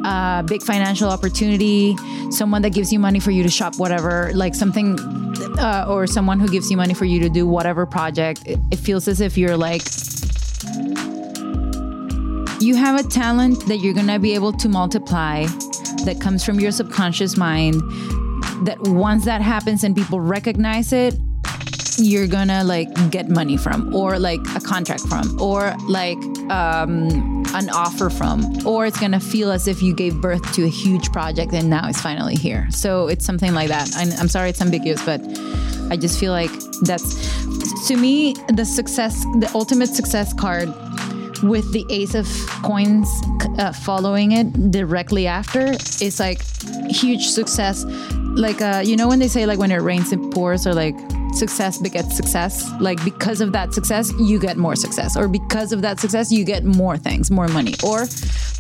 [0.06, 1.96] a big financial opportunity,
[2.30, 5.00] someone that gives you money for you to shop whatever, like something,
[5.58, 8.44] uh, or someone who gives you money for you to do whatever project.
[8.46, 9.84] It, it feels as if you're like
[12.62, 15.46] you have a talent that you're gonna be able to multiply
[16.06, 17.82] that comes from your subconscious mind.
[18.66, 21.16] That once that happens and people recognize it
[21.98, 26.18] you're gonna like get money from or like a contract from or like
[26.50, 30.70] um, an offer from or it's gonna feel as if you gave birth to a
[30.70, 32.68] huge project and now it's finally here.
[32.72, 33.94] So it's something like that.
[33.96, 35.22] I'm sorry it's ambiguous but
[35.92, 36.52] i just feel like
[36.84, 37.16] that's
[37.88, 40.70] to me the success the ultimate success card
[41.44, 42.28] with the ace of
[42.64, 43.10] coins
[43.58, 46.42] uh, following it directly after it's like
[46.90, 47.86] huge success
[48.36, 50.96] like uh you know when they say like when it rains it pours or like
[51.34, 52.70] success begets success.
[52.80, 56.44] Like because of that success, you get more success, or because of that success, you
[56.44, 58.06] get more things, more money, or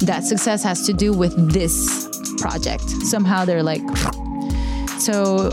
[0.01, 2.07] that success has to do with this
[2.37, 2.89] project.
[2.89, 3.81] Somehow they're like,
[4.99, 5.51] so.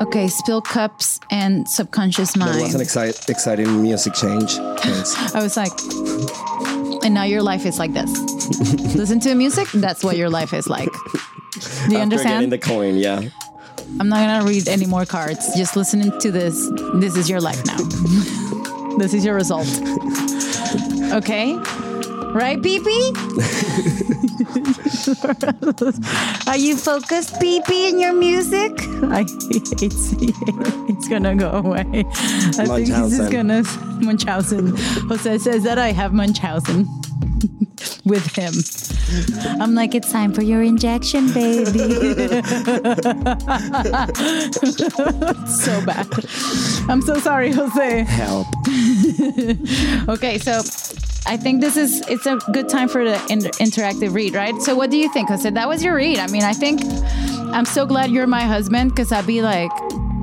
[0.00, 2.54] Okay, spill cups and subconscious mind.
[2.54, 4.52] That was an excite, exciting music change.
[4.58, 5.72] I was like,
[7.04, 8.10] and now your life is like this.
[8.94, 9.68] Listen to the music.
[9.72, 10.88] That's what your life is like.
[10.92, 12.52] Do you After getting understand?
[12.52, 13.22] the coin, yeah.
[13.98, 15.56] I'm not gonna read any more cards.
[15.56, 16.70] Just listening to this.
[16.94, 17.76] This is your life now.
[18.98, 19.66] this is your result.
[21.12, 21.54] Okay,
[22.34, 22.88] right, PP?
[26.48, 28.72] Are you focused, PP, in your music?
[29.10, 31.80] I hate it's it's gonna go away.
[31.80, 33.62] I think this is gonna
[34.00, 34.76] Munchausen.
[35.08, 36.86] Jose says that I have Munchausen
[38.04, 38.52] with him.
[39.60, 41.78] I'm like, it's time for your injection, baby.
[45.46, 46.06] so bad.
[46.88, 48.04] I'm so sorry, Jose.
[48.04, 48.46] Help.
[50.08, 50.62] Okay, so
[51.28, 54.54] I think this is it's a good time for the inter- interactive read, right?
[54.62, 55.48] So what do you think, Jose?
[55.48, 56.18] That was your read.
[56.18, 56.80] I mean, I think
[57.54, 59.70] I'm so glad you're my husband because I'd be like,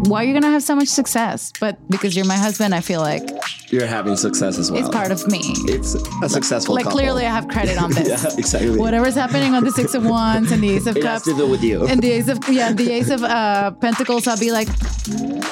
[0.07, 1.51] why are you gonna have so much success?
[1.59, 3.23] But because you're my husband, I feel like
[3.71, 4.79] You're having success as well.
[4.81, 5.41] it's part of me.
[5.67, 6.99] It's a successful Like couple.
[6.99, 8.07] clearly, I have credit on this.
[8.07, 8.77] Yeah, exactly.
[8.77, 11.25] Whatever's happening on the Six of Wands and the Ace of It has Cups.
[11.25, 11.85] to do with you.
[11.87, 14.67] And the Ace of yeah, the Ace of uh, Pentacles, I'll be like,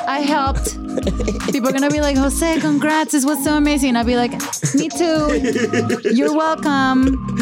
[0.07, 0.73] I helped.
[1.51, 3.11] People are gonna be like, Jose, congrats!
[3.11, 3.95] This was so amazing.
[3.95, 4.31] I'll be like,
[4.75, 5.99] me too.
[6.13, 7.37] You're welcome.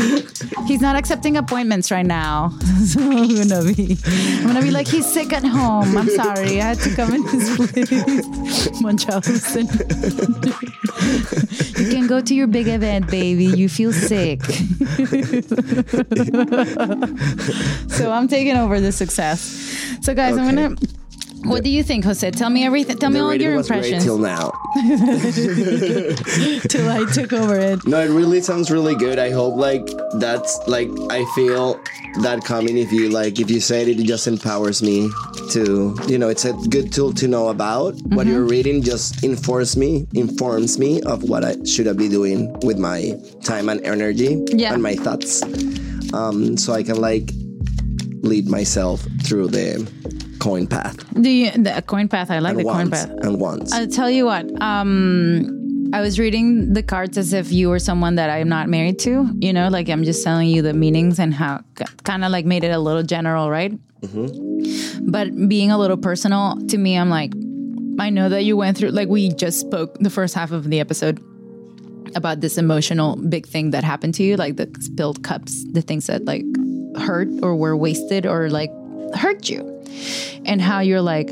[0.68, 2.50] He's not accepting appointments right now,
[2.86, 5.98] so I'm gonna be, I'm gonna be like, he's sick at home.
[5.98, 8.82] I'm sorry, I had to come in his place.
[8.82, 9.68] Munchausen.
[11.78, 13.46] you can go to your big event, baby.
[13.46, 14.44] You feel sick.
[17.90, 19.42] so I'm taking over the success.
[20.02, 20.76] So guys, I'm gonna.
[21.44, 22.30] What do you think, Jose?
[22.32, 22.98] Tell me everything.
[22.98, 24.52] Tell me all your impressions till now.
[26.70, 27.86] till I took over it.
[27.88, 29.18] No, it really sounds really good.
[29.20, 29.86] I hope like
[30.20, 31.82] that's like I feel
[32.22, 35.10] that coming if you like if you said it, it just empowers me
[35.52, 37.96] to you know it's a good tool to know about.
[37.96, 38.30] What Mm-hmm.
[38.30, 42.78] you're reading just informs me informs me of what I should I be doing with
[42.78, 43.14] my
[43.44, 44.74] time and energy Yeah.
[44.74, 45.42] and my thoughts.
[46.14, 47.32] Um, so I can like
[48.22, 49.82] lead myself through the
[50.48, 52.30] coin path Do you the coin path?
[52.32, 53.10] I like and the coin path.
[53.26, 53.72] and once.
[53.72, 54.46] I'll tell you what.
[54.62, 58.98] Um, I was reading the cards as if you were someone that I'm not married
[59.00, 59.14] to.
[59.40, 61.62] You know, like I'm just telling you the meanings and how
[62.04, 63.74] kind of like made it a little general, right?
[65.02, 67.34] But being a little personal to me, I'm like,
[68.00, 68.90] I know that you went through.
[68.92, 71.20] Like we just spoke the first half of the episode
[72.16, 76.08] about this emotional big thing that happened to you, like the spilled cups, the things
[76.08, 76.44] that like
[76.98, 78.72] hurt or were wasted or like
[79.16, 79.62] hurt you,
[80.46, 81.28] and how you're like,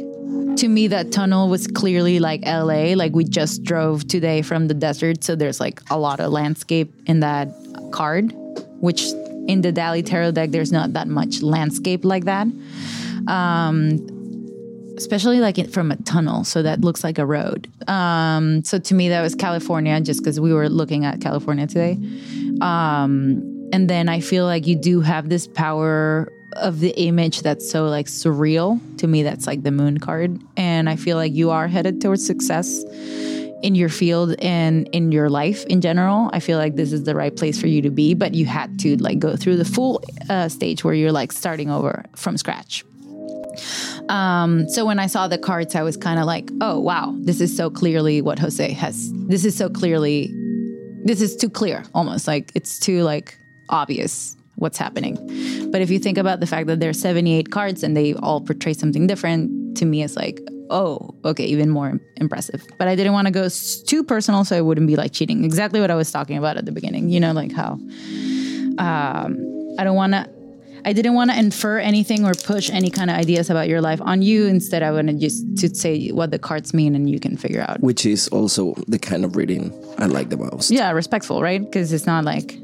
[0.57, 2.93] to me, that tunnel was clearly like LA.
[2.95, 6.93] Like we just drove today from the desert, so there's like a lot of landscape
[7.05, 7.49] in that
[7.91, 8.33] card,
[8.79, 9.03] which
[9.47, 12.47] in the Dali Tarot deck, there's not that much landscape like that.
[13.27, 14.05] Um,
[14.97, 17.69] especially like from a tunnel, so that looks like a road.
[17.87, 21.97] Um, so to me, that was California, just because we were looking at California today.
[22.61, 27.69] Um, and then I feel like you do have this power of the image that's
[27.69, 28.79] so like surreal.
[28.97, 32.25] To me, that's like the moon card, and I feel like you are headed towards
[32.25, 32.83] success
[33.61, 36.29] in your field and in your life in general.
[36.33, 38.79] I feel like this is the right place for you to be, but you had
[38.79, 42.85] to like go through the full uh, stage where you're like starting over from scratch.
[44.07, 47.41] Um, so when I saw the cards, I was kind of like, oh, wow, this
[47.41, 49.11] is so clearly what Jose has.
[49.27, 50.33] This is so clearly,
[51.03, 52.27] this is too clear almost.
[52.27, 53.37] Like it's too like
[53.67, 55.15] obvious what's happening.
[55.71, 58.41] But if you think about the fact that there are 78 cards and they all
[58.41, 60.39] portray something different, to me, it's like,
[60.69, 62.65] oh, okay, even more impressive.
[62.77, 63.47] But I didn't want to go
[63.87, 65.43] too personal so I wouldn't be like cheating.
[65.43, 67.79] Exactly what I was talking about at the beginning, you know, like how
[68.77, 70.29] um, I don't want to.
[70.85, 73.99] I didn't want to infer anything or push any kind of ideas about your life
[74.01, 74.45] on you.
[74.45, 77.81] Instead, I wanted just to say what the cards mean and you can figure out.
[77.81, 80.71] which is also the kind of reading I like the most.
[80.71, 81.61] Yeah, respectful, right?
[81.61, 82.57] Because it's not like,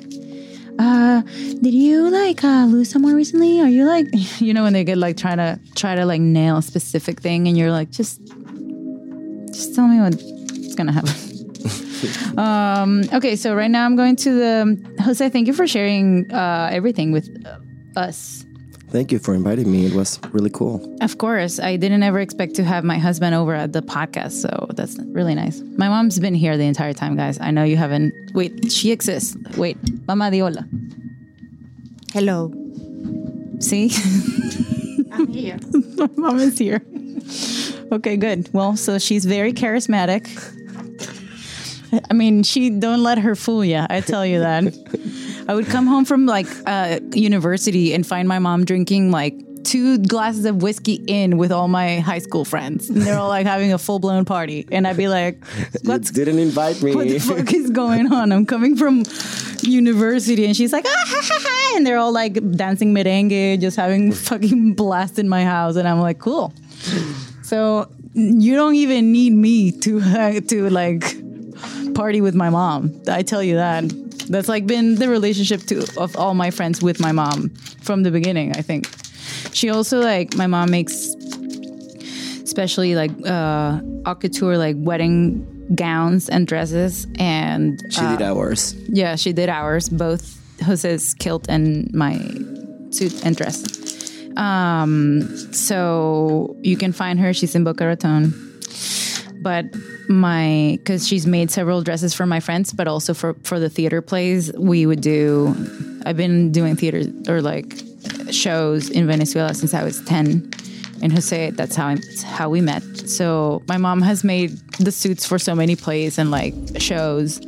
[0.80, 3.62] uh, did you like uh, lose someone recently?
[3.62, 4.08] Are you like,
[4.40, 7.48] you know, when they get like trying to try to like nail a specific thing,
[7.48, 8.22] and you're like, just,
[9.54, 12.38] just tell me what's gonna happen.
[12.38, 15.30] um, okay, so right now I'm going to the Jose.
[15.30, 17.60] Thank you for sharing uh, everything with uh,
[18.00, 18.45] us.
[18.96, 19.86] Thank you for inviting me.
[19.86, 20.80] It was really cool.
[21.02, 24.68] Of course, I didn't ever expect to have my husband over at the podcast, so
[24.70, 25.60] that's really nice.
[25.76, 27.38] My mom's been here the entire time, guys.
[27.42, 28.14] I know you haven't.
[28.34, 29.36] Wait, she exists.
[29.58, 29.76] Wait,
[30.08, 30.64] Mama Diola.
[32.14, 32.54] Hello.
[33.60, 33.92] See?
[35.12, 35.60] I'm here.
[35.98, 36.82] My mom is here.
[37.92, 38.48] Okay, good.
[38.54, 40.24] Well, so she's very charismatic.
[42.10, 43.86] I mean, she don't let her fool you.
[43.90, 44.64] I tell you that.
[45.48, 49.98] I would come home from like uh, university and find my mom drinking like two
[49.98, 52.90] glasses of whiskey in with all my high school friends.
[52.90, 54.68] And they're all like having a full blown party.
[54.72, 55.44] And I'd be like,
[55.84, 56.96] what's Didn't invite me.
[56.96, 58.32] what the fuck is going on?
[58.32, 59.04] I'm coming from
[59.62, 61.74] university, and she's like, ah, ha, ha, ha.
[61.76, 66.00] and they're all like dancing merengue, just having fucking blast in my house, and I'm
[66.00, 66.54] like, cool.
[67.42, 71.04] So you don't even need me to uh, to like
[71.96, 73.02] party with my mom.
[73.08, 74.05] I tell you that.
[74.28, 77.50] That's like been the relationship to of all my friends with my mom
[77.82, 78.54] from the beginning.
[78.56, 78.88] I think
[79.54, 81.16] she also like my mom makes
[82.44, 83.80] especially like uh
[84.16, 85.46] couture like wedding
[85.76, 88.76] gowns and dresses and She did uh, ours.
[88.88, 92.18] yeah she did ours both jose's kilt and my
[92.92, 93.64] suit and dress
[94.38, 98.32] um so you can find her she's in boca raton
[99.46, 99.66] but
[100.10, 104.02] my because she's made several dresses for my friends but also for for the theater
[104.02, 105.54] plays we would do
[106.08, 107.78] i've been doing theater or like
[108.32, 110.50] shows in venezuela since i was 10
[111.04, 112.82] and jose that's how I, how we met.
[113.08, 117.40] So my mom has made the suits for so many plays and like shows.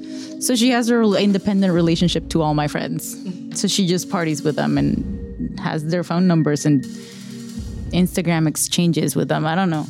[0.45, 3.15] So she has her independent relationship to all my friends.
[3.59, 6.83] So she just parties with them and has their phone numbers and
[7.93, 9.45] instagram exchanges with them.
[9.45, 9.87] I don't know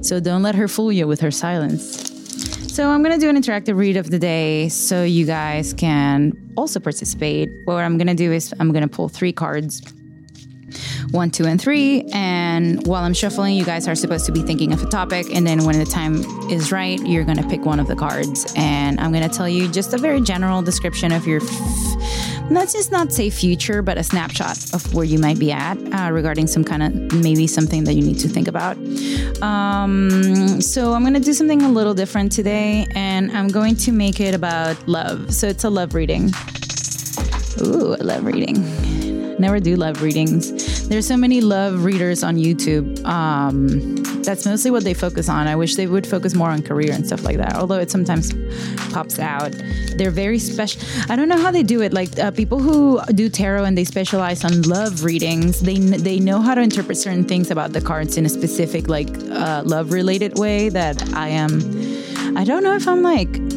[0.00, 2.10] so don't let her fool you with her silence.
[2.72, 6.32] So I'm going to do an interactive read of the day so you guys can
[6.56, 7.50] also participate.
[7.66, 9.82] What I'm going to do is I'm going to pull three cards.
[11.10, 12.08] One, two, and three.
[12.14, 15.26] And while I'm shuffling, you guys are supposed to be thinking of a topic.
[15.34, 18.50] And then when the time is right, you're going to pick one of the cards.
[18.56, 22.72] And I'm going to tell you just a very general description of your f- let's
[22.72, 26.46] just not say future, but a snapshot of where you might be at uh, regarding
[26.46, 28.76] some kind of maybe something that you need to think about.
[29.42, 33.92] Um, so I'm going to do something a little different today, and I'm going to
[33.92, 35.32] make it about love.
[35.34, 36.32] So it's a love reading.
[37.60, 39.38] Ooh, a love reading.
[39.38, 40.71] Never do love readings.
[40.88, 43.04] There's so many love readers on YouTube.
[43.04, 45.46] Um, that's mostly what they focus on.
[45.46, 47.54] I wish they would focus more on career and stuff like that.
[47.54, 48.32] Although it sometimes
[48.92, 49.52] pops out.
[49.96, 50.80] They're very special.
[51.08, 51.92] I don't know how they do it.
[51.92, 56.40] Like uh, people who do tarot and they specialize on love readings, they they know
[56.40, 60.38] how to interpret certain things about the cards in a specific like uh, love related
[60.38, 61.60] way that I am.
[62.36, 63.51] I don't know if I'm like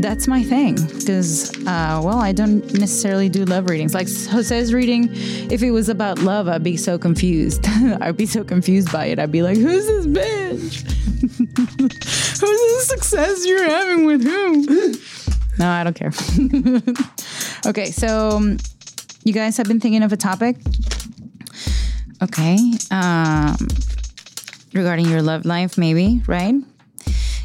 [0.00, 3.94] that's my thing because uh, well i don't necessarily do love readings.
[3.94, 5.08] Like jose's reading
[5.50, 7.66] if it was about love i'd be so confused.
[8.00, 9.18] I'd be so confused by it.
[9.18, 10.90] I'd be like who's this bitch?
[11.24, 14.94] Who's this success you're having with whom?
[15.58, 16.12] No i don't care.
[17.66, 18.58] Okay so um,
[19.24, 20.56] you guys have been thinking of a topic?
[22.22, 22.58] Okay
[22.90, 23.56] um,
[24.74, 26.54] regarding your love life maybe right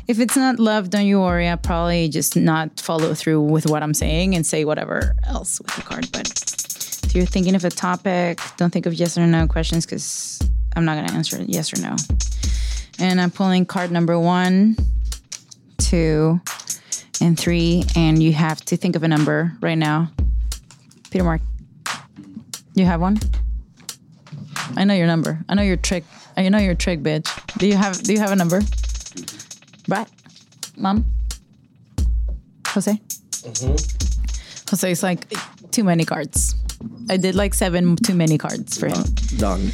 [0.10, 1.48] if it's not love, don't you worry.
[1.48, 5.76] I'll probably just not follow through with what I'm saying and say whatever else with
[5.76, 6.12] the card.
[6.12, 6.28] But
[7.06, 10.42] if you're thinking of a topic, don't think of yes or no questions because
[10.76, 11.96] I'm not to answer yes or no.
[12.98, 14.78] And I'm pulling card number one,
[15.78, 16.42] two,
[17.22, 17.84] and three.
[17.96, 20.12] And you have to think of a number right now.
[21.12, 21.42] Peter Mark,
[22.74, 23.20] you have one?
[24.76, 25.38] I know your number.
[25.48, 26.04] I know your trick.
[26.36, 27.30] I know your trick, bitch.
[27.60, 28.62] Do you have do you have a number?
[29.90, 30.08] Right.
[30.78, 31.04] Mom?
[32.68, 33.02] Jose?
[34.70, 35.34] Jose's like,
[35.72, 36.54] too many cards.
[37.10, 39.04] I did like seven too many cards for him.
[39.38, 39.72] Done.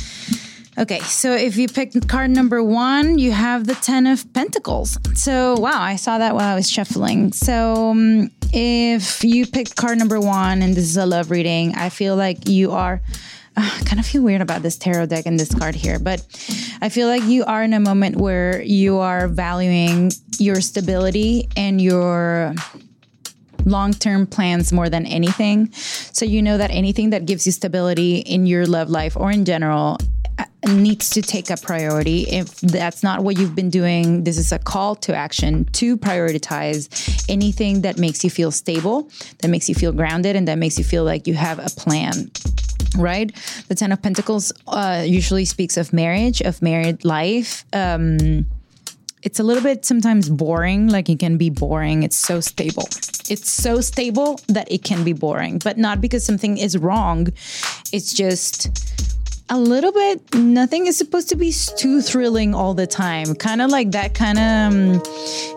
[0.78, 4.97] Okay, so if you pick card number one, you have the Ten of Pentacles.
[5.13, 7.32] So, wow, I saw that while I was shuffling.
[7.34, 11.89] So, um, if you picked card number one and this is a love reading, I
[11.89, 13.01] feel like you are.
[13.58, 16.26] I kind of feel weird about this tarot deck and this card here, but
[16.82, 21.82] I feel like you are in a moment where you are valuing your stability and
[21.82, 22.53] your
[23.66, 25.72] long term plans more than anything.
[25.74, 29.45] So you know that anything that gives you stability in your love life or in
[29.45, 29.97] general
[30.67, 32.23] needs to take a priority.
[32.23, 37.25] If that's not what you've been doing, this is a call to action to prioritize
[37.29, 39.09] anything that makes you feel stable,
[39.39, 42.31] that makes you feel grounded, and that makes you feel like you have a plan
[42.97, 43.36] right?
[43.67, 47.65] The Ten of Pentacles uh, usually speaks of marriage, of married life.
[47.73, 48.45] Um,
[49.21, 52.03] it's a little bit sometimes boring, like it can be boring.
[52.03, 52.83] It's so stable.
[53.27, 57.27] It's so stable that it can be boring, but not because something is wrong.
[57.91, 58.69] It's just
[59.50, 63.36] a little bit nothing is supposed to be too thrilling all the time.
[63.36, 64.91] Kind of like that kind of um,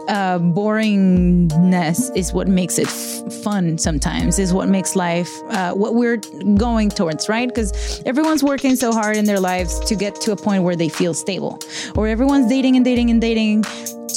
[0.08, 5.94] uh, boringness is what makes it f- fun sometimes is what makes life uh, what
[5.94, 6.18] we're
[6.56, 7.48] going towards right?
[7.48, 10.90] Because everyone's working so hard in their lives to get to a point where they
[10.90, 11.58] feel stable.
[11.96, 13.64] Or everyone's dating and dating and dating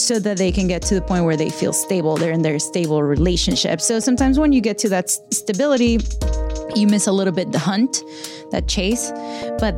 [0.02, 2.60] so that they can get to the point where they feel stable they're in their
[2.60, 5.98] stable relationship so sometimes when you get to that stability
[6.76, 8.04] you miss a little bit the hunt,
[8.52, 9.12] that chase,
[9.60, 9.76] but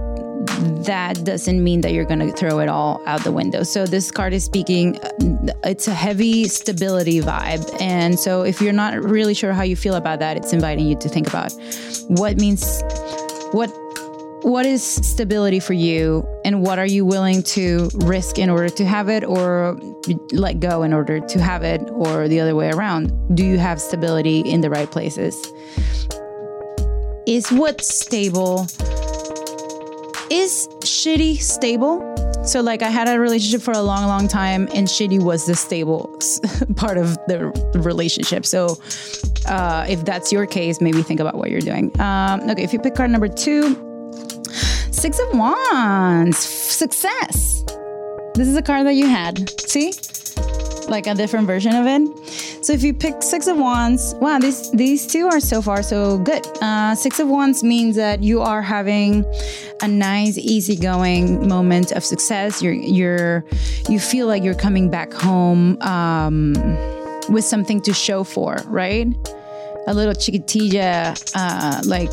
[0.86, 3.64] that doesn't mean that you're going to throw it all out the window.
[3.64, 5.10] So this card is speaking uh,
[5.64, 7.82] it's a heavy stability vibe.
[7.82, 10.98] And so if you're not really sure how you feel about that, it's inviting you
[10.98, 11.54] to think about
[12.08, 12.84] what means
[13.52, 13.72] what
[14.44, 18.86] what is stability for you and what are you willing to risk in order to
[18.86, 19.80] have it or
[20.32, 23.12] let go in order to have it or the other way around?
[23.36, 25.36] Do you have stability in the right places?
[27.26, 28.68] Is what's stable
[30.30, 32.10] is shitty stable?
[32.44, 35.56] So like i had a relationship for a long long time and shitty was the
[35.56, 36.20] stable
[36.76, 38.46] part of the relationship.
[38.46, 38.78] So
[39.46, 41.98] uh, if that's your case maybe think about what you're doing.
[42.02, 43.93] Um, okay if you pick card number two
[45.04, 47.66] six of wands success
[48.36, 49.92] this is a card that you had see
[50.88, 52.64] like a different version of it.
[52.64, 56.18] So if you pick six of wands, wow, these these two are so far so
[56.20, 56.46] good.
[56.62, 59.26] Uh, six of wands means that you are having
[59.82, 62.62] a nice, easygoing moment of success.
[62.62, 63.46] You're you're
[63.90, 66.54] you feel like you're coming back home um,
[67.28, 69.08] with something to show for, right?
[69.88, 72.12] A little chiquitilla, uh, like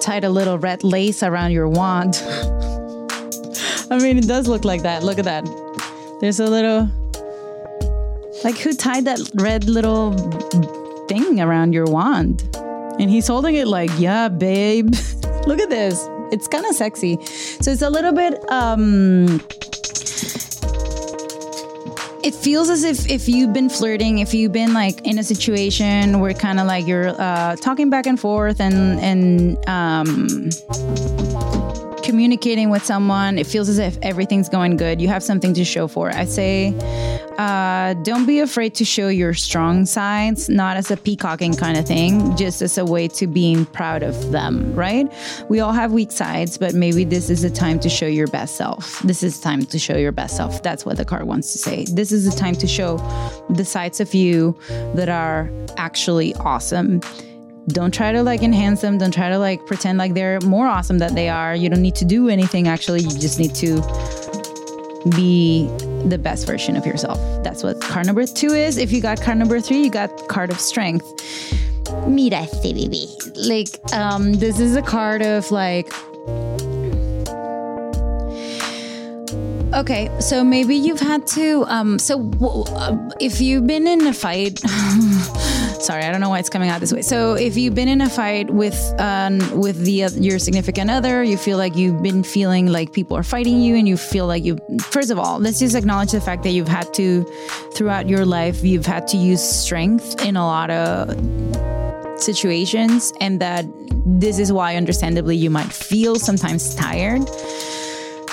[0.00, 2.20] tied a little red lace around your wand.
[3.90, 5.02] I mean, it does look like that.
[5.02, 5.44] Look at that.
[6.20, 6.90] There's a little
[8.44, 10.12] like who tied that red little
[11.08, 12.48] thing around your wand?
[13.00, 14.94] And he's holding it like, yeah, babe.
[15.46, 16.08] Look at this.
[16.30, 17.18] It's kind of sexy.
[17.24, 19.40] So it's a little bit um
[22.24, 26.20] it feels as if if you've been flirting, if you've been like in a situation
[26.20, 30.48] where kind of like you're uh, talking back and forth and and um,
[32.02, 35.02] communicating with someone, it feels as if everything's going good.
[35.02, 36.10] You have something to show for.
[36.10, 36.72] I say,
[37.38, 41.86] uh, don't be afraid to show your strong sides, not as a peacocking kind of
[41.86, 45.12] thing, just as a way to being proud of them, right?
[45.48, 48.56] We all have weak sides, but maybe this is a time to show your best
[48.56, 49.00] self.
[49.00, 50.62] This is time to show your best self.
[50.62, 51.86] That's what the card wants to say.
[51.86, 52.98] This is a time to show
[53.50, 54.56] the sides of you
[54.94, 57.00] that are actually awesome
[57.68, 60.98] don't try to like enhance them don't try to like pretend like they're more awesome
[60.98, 63.80] than they are you don't need to do anything actually you just need to
[65.16, 65.66] be
[66.08, 67.18] the best version of yourself.
[67.42, 68.76] That's what card number two is.
[68.76, 71.06] If you got card number three you got card of strength.
[72.08, 75.92] Mira este baby like um this is a card of like
[79.74, 81.64] Okay, so maybe you've had to.
[81.66, 84.60] Um, so w- uh, if you've been in a fight,
[85.84, 87.02] sorry, I don't know why it's coming out this way.
[87.02, 91.22] So if you've been in a fight with um, with the oth- your significant other,
[91.22, 94.44] you feel like you've been feeling like people are fighting you, and you feel like
[94.44, 94.58] you.
[94.90, 97.24] First of all, let's just acknowledge the fact that you've had to,
[97.74, 101.08] throughout your life, you've had to use strength in a lot of
[102.20, 103.64] situations, and that
[104.06, 107.22] this is why, understandably, you might feel sometimes tired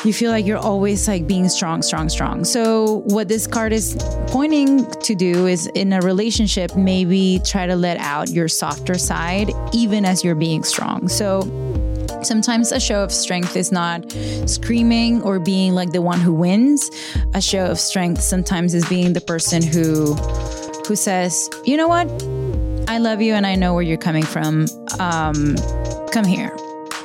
[0.04, 2.43] you feel like you're always like being strong strong strong.
[2.43, 3.95] So what this card is
[4.28, 9.52] pointing to do is in a relationship maybe try to let out your softer side
[9.74, 11.08] even as you're being strong.
[11.08, 11.41] So
[12.24, 14.12] sometimes a show of strength is not
[14.47, 16.89] screaming or being like the one who wins.
[17.34, 20.16] A show of strength sometimes is being the person who
[20.88, 22.08] who says you know what?
[22.89, 24.66] I love you and i know where you're coming from.
[24.99, 25.56] Um,
[26.12, 26.51] come here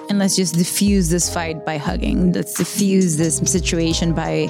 [0.09, 2.33] and let's just diffuse this fight by hugging.
[2.33, 4.49] Let's diffuse this situation by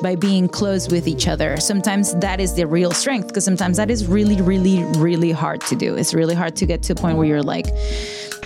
[0.00, 1.56] by being close with each other.
[1.58, 5.76] Sometimes that is the real strength because sometimes that is really really really hard to
[5.76, 5.96] do.
[5.96, 7.66] It's really hard to get to a point where you're like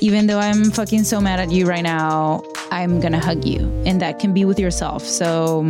[0.03, 3.61] even though i'm fucking so mad at you right now i'm gonna hug you.
[3.87, 5.03] And that can be with yourself.
[5.03, 5.67] So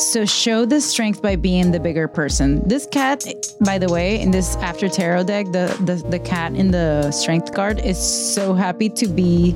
[0.00, 2.66] so show the strength by being the bigger person.
[2.66, 3.24] This cat,
[3.60, 7.52] by the way, in this after tarot deck, the the, the cat in the strength
[7.54, 9.54] card is so happy to be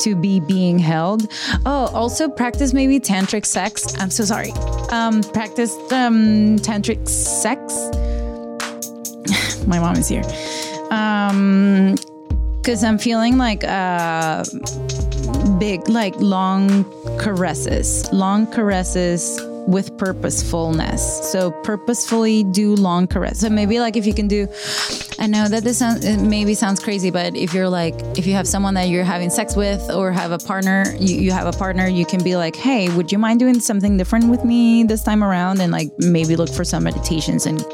[0.00, 1.30] to be being held.
[1.66, 3.94] Oh, also practice maybe tantric sex.
[3.98, 4.50] I'm so sorry.
[4.90, 7.74] Um, practice um tantric sex.
[9.66, 10.24] My mom is here.
[10.90, 11.96] Um,
[12.56, 14.44] because I'm feeling like uh
[15.58, 16.84] big, like long
[17.18, 21.30] caresses, long caresses with purposefulness.
[21.32, 23.40] So purposefully do long caresses.
[23.40, 24.46] So maybe like if you can do,
[25.18, 28.46] I know that this sounds, maybe sounds crazy, but if you're like, if you have
[28.46, 31.86] someone that you're having sex with or have a partner, you, you have a partner,
[31.86, 35.24] you can be like, hey, would you mind doing something different with me this time
[35.24, 35.60] around?
[35.60, 37.64] And like maybe look for some meditations and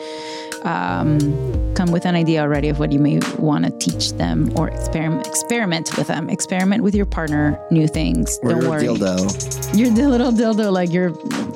[0.64, 4.68] um, come with an idea already of what you may want to teach them or
[4.70, 6.28] experiment experiment with them.
[6.30, 8.38] Experiment with your partner, new things.
[8.42, 8.84] Or Don't your worry.
[8.84, 9.76] dildo.
[9.78, 11.12] Your di- little dildo, like you're,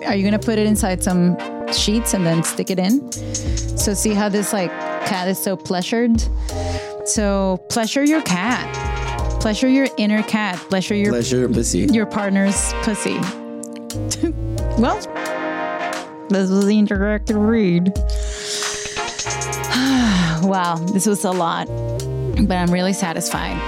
[0.07, 1.37] are you gonna put it inside some
[1.73, 3.11] sheets and then stick it in?
[3.13, 4.71] So see how this like
[5.07, 6.23] cat is so pleasured.
[7.07, 11.81] So pleasure your cat, pleasure your inner cat, pleasure your Pleasure your pussy.
[11.91, 13.19] your partner's pussy.
[14.79, 14.97] well,
[16.31, 17.93] this was the interactive read.
[20.45, 23.59] Wow, this was a lot, but I'm really satisfied.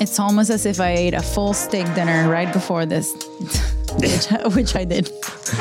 [0.00, 3.14] It's almost as if I ate a full steak dinner right before this,
[3.98, 5.10] which, which I did.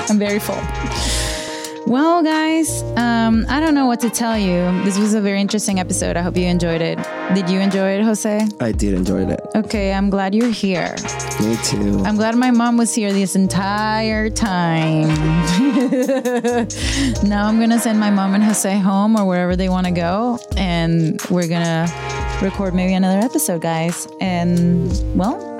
[0.09, 0.61] I'm very full.
[1.87, 4.83] Well, guys, um, I don't know what to tell you.
[4.83, 6.17] This was a very interesting episode.
[6.17, 6.97] I hope you enjoyed it.
[7.35, 8.47] Did you enjoy it, Jose?
[8.59, 9.39] I did enjoy it.
[9.53, 10.95] Okay, I'm glad you're here.
[11.39, 12.01] Me too.
[12.03, 15.09] I'm glad my mom was here this entire time.
[17.23, 20.39] now I'm gonna send my mom and Jose home or wherever they want to go,
[20.57, 21.85] and we're gonna
[22.41, 24.07] record maybe another episode, guys.
[24.19, 25.54] And well,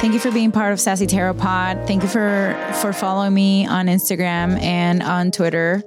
[0.00, 1.86] thank you for being part of Sassy Tarot Pod.
[1.86, 5.82] Thank you for for following me on Instagram and on Twitter.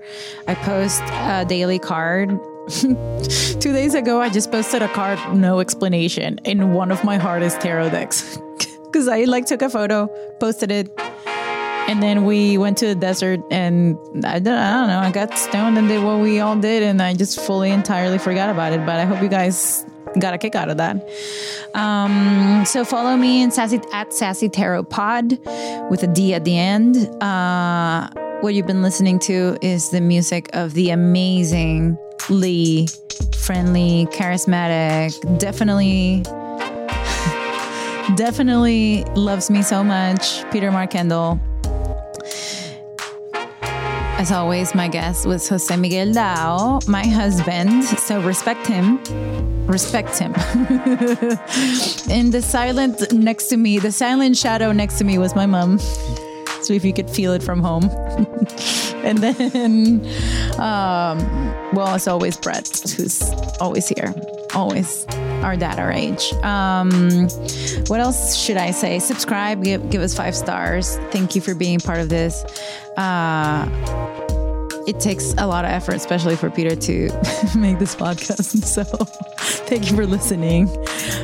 [0.47, 2.29] I post a daily card.
[2.69, 7.61] Two days ago, I just posted a card, no explanation, in one of my hardest
[7.61, 8.38] tarot decks.
[8.91, 10.07] Because I like took a photo,
[10.41, 10.91] posted it,
[11.88, 15.38] and then we went to the desert and I don't, I don't know, I got
[15.38, 18.85] stoned and did what we all did, and I just fully entirely forgot about it.
[18.85, 19.85] But I hope you guys
[20.19, 21.10] got a kick out of that.
[21.73, 25.38] Um, so follow me in sassy at sassy tarot pod
[25.90, 26.98] with a D at the end.
[27.22, 28.10] Uh,
[28.41, 32.88] what you've been listening to is the music of the amazingly
[33.36, 36.23] friendly, charismatic, definitely
[38.15, 41.40] definitely loves me so much, Peter Mark Kendall.
[44.22, 47.84] As always, my guest was Jose Miguel Dao, my husband.
[47.84, 48.99] So respect him.
[49.65, 50.35] Respect him.
[52.07, 55.80] In the silent next to me, the silent shadow next to me was my mom.
[56.61, 57.85] So if you could feel it from home.
[59.03, 60.06] and then,
[60.60, 61.18] um,
[61.73, 63.23] well, as always, Brett, who's
[63.60, 64.14] always here,
[64.53, 65.07] always
[65.43, 66.34] our our age.
[66.43, 67.27] Um,
[67.88, 68.99] what else should I say?
[68.99, 70.97] Subscribe, give, give us five stars.
[71.11, 72.43] Thank you for being part of this.
[72.97, 73.68] Uh,
[74.88, 77.09] it takes a lot of effort, especially for Peter to
[77.57, 78.61] make this podcast.
[78.72, 78.84] So
[79.68, 80.69] thank you for listening.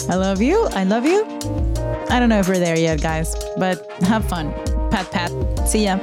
[0.10, 0.65] I love you.
[0.72, 1.23] I love you.
[2.10, 4.52] I don't know if we're there yet, guys, but have fun.
[4.91, 5.31] Pat, pat.
[5.68, 5.98] See ya.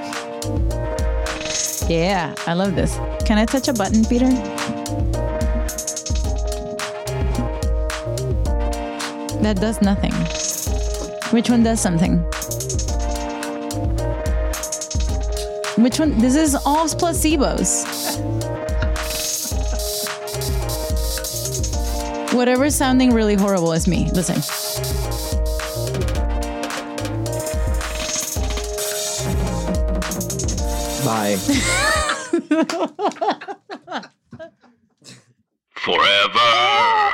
[1.88, 2.96] Yeah, I love this.
[3.26, 4.53] Can I touch a button, Peter?
[9.44, 10.14] That does nothing.
[11.34, 12.16] Which one does something?
[15.76, 16.18] Which one?
[16.18, 17.84] This is all placebos.
[22.32, 24.08] Whatever's sounding really horrible is me.
[24.14, 24.36] Listen.
[31.04, 31.36] Bye.
[35.74, 37.13] Forever.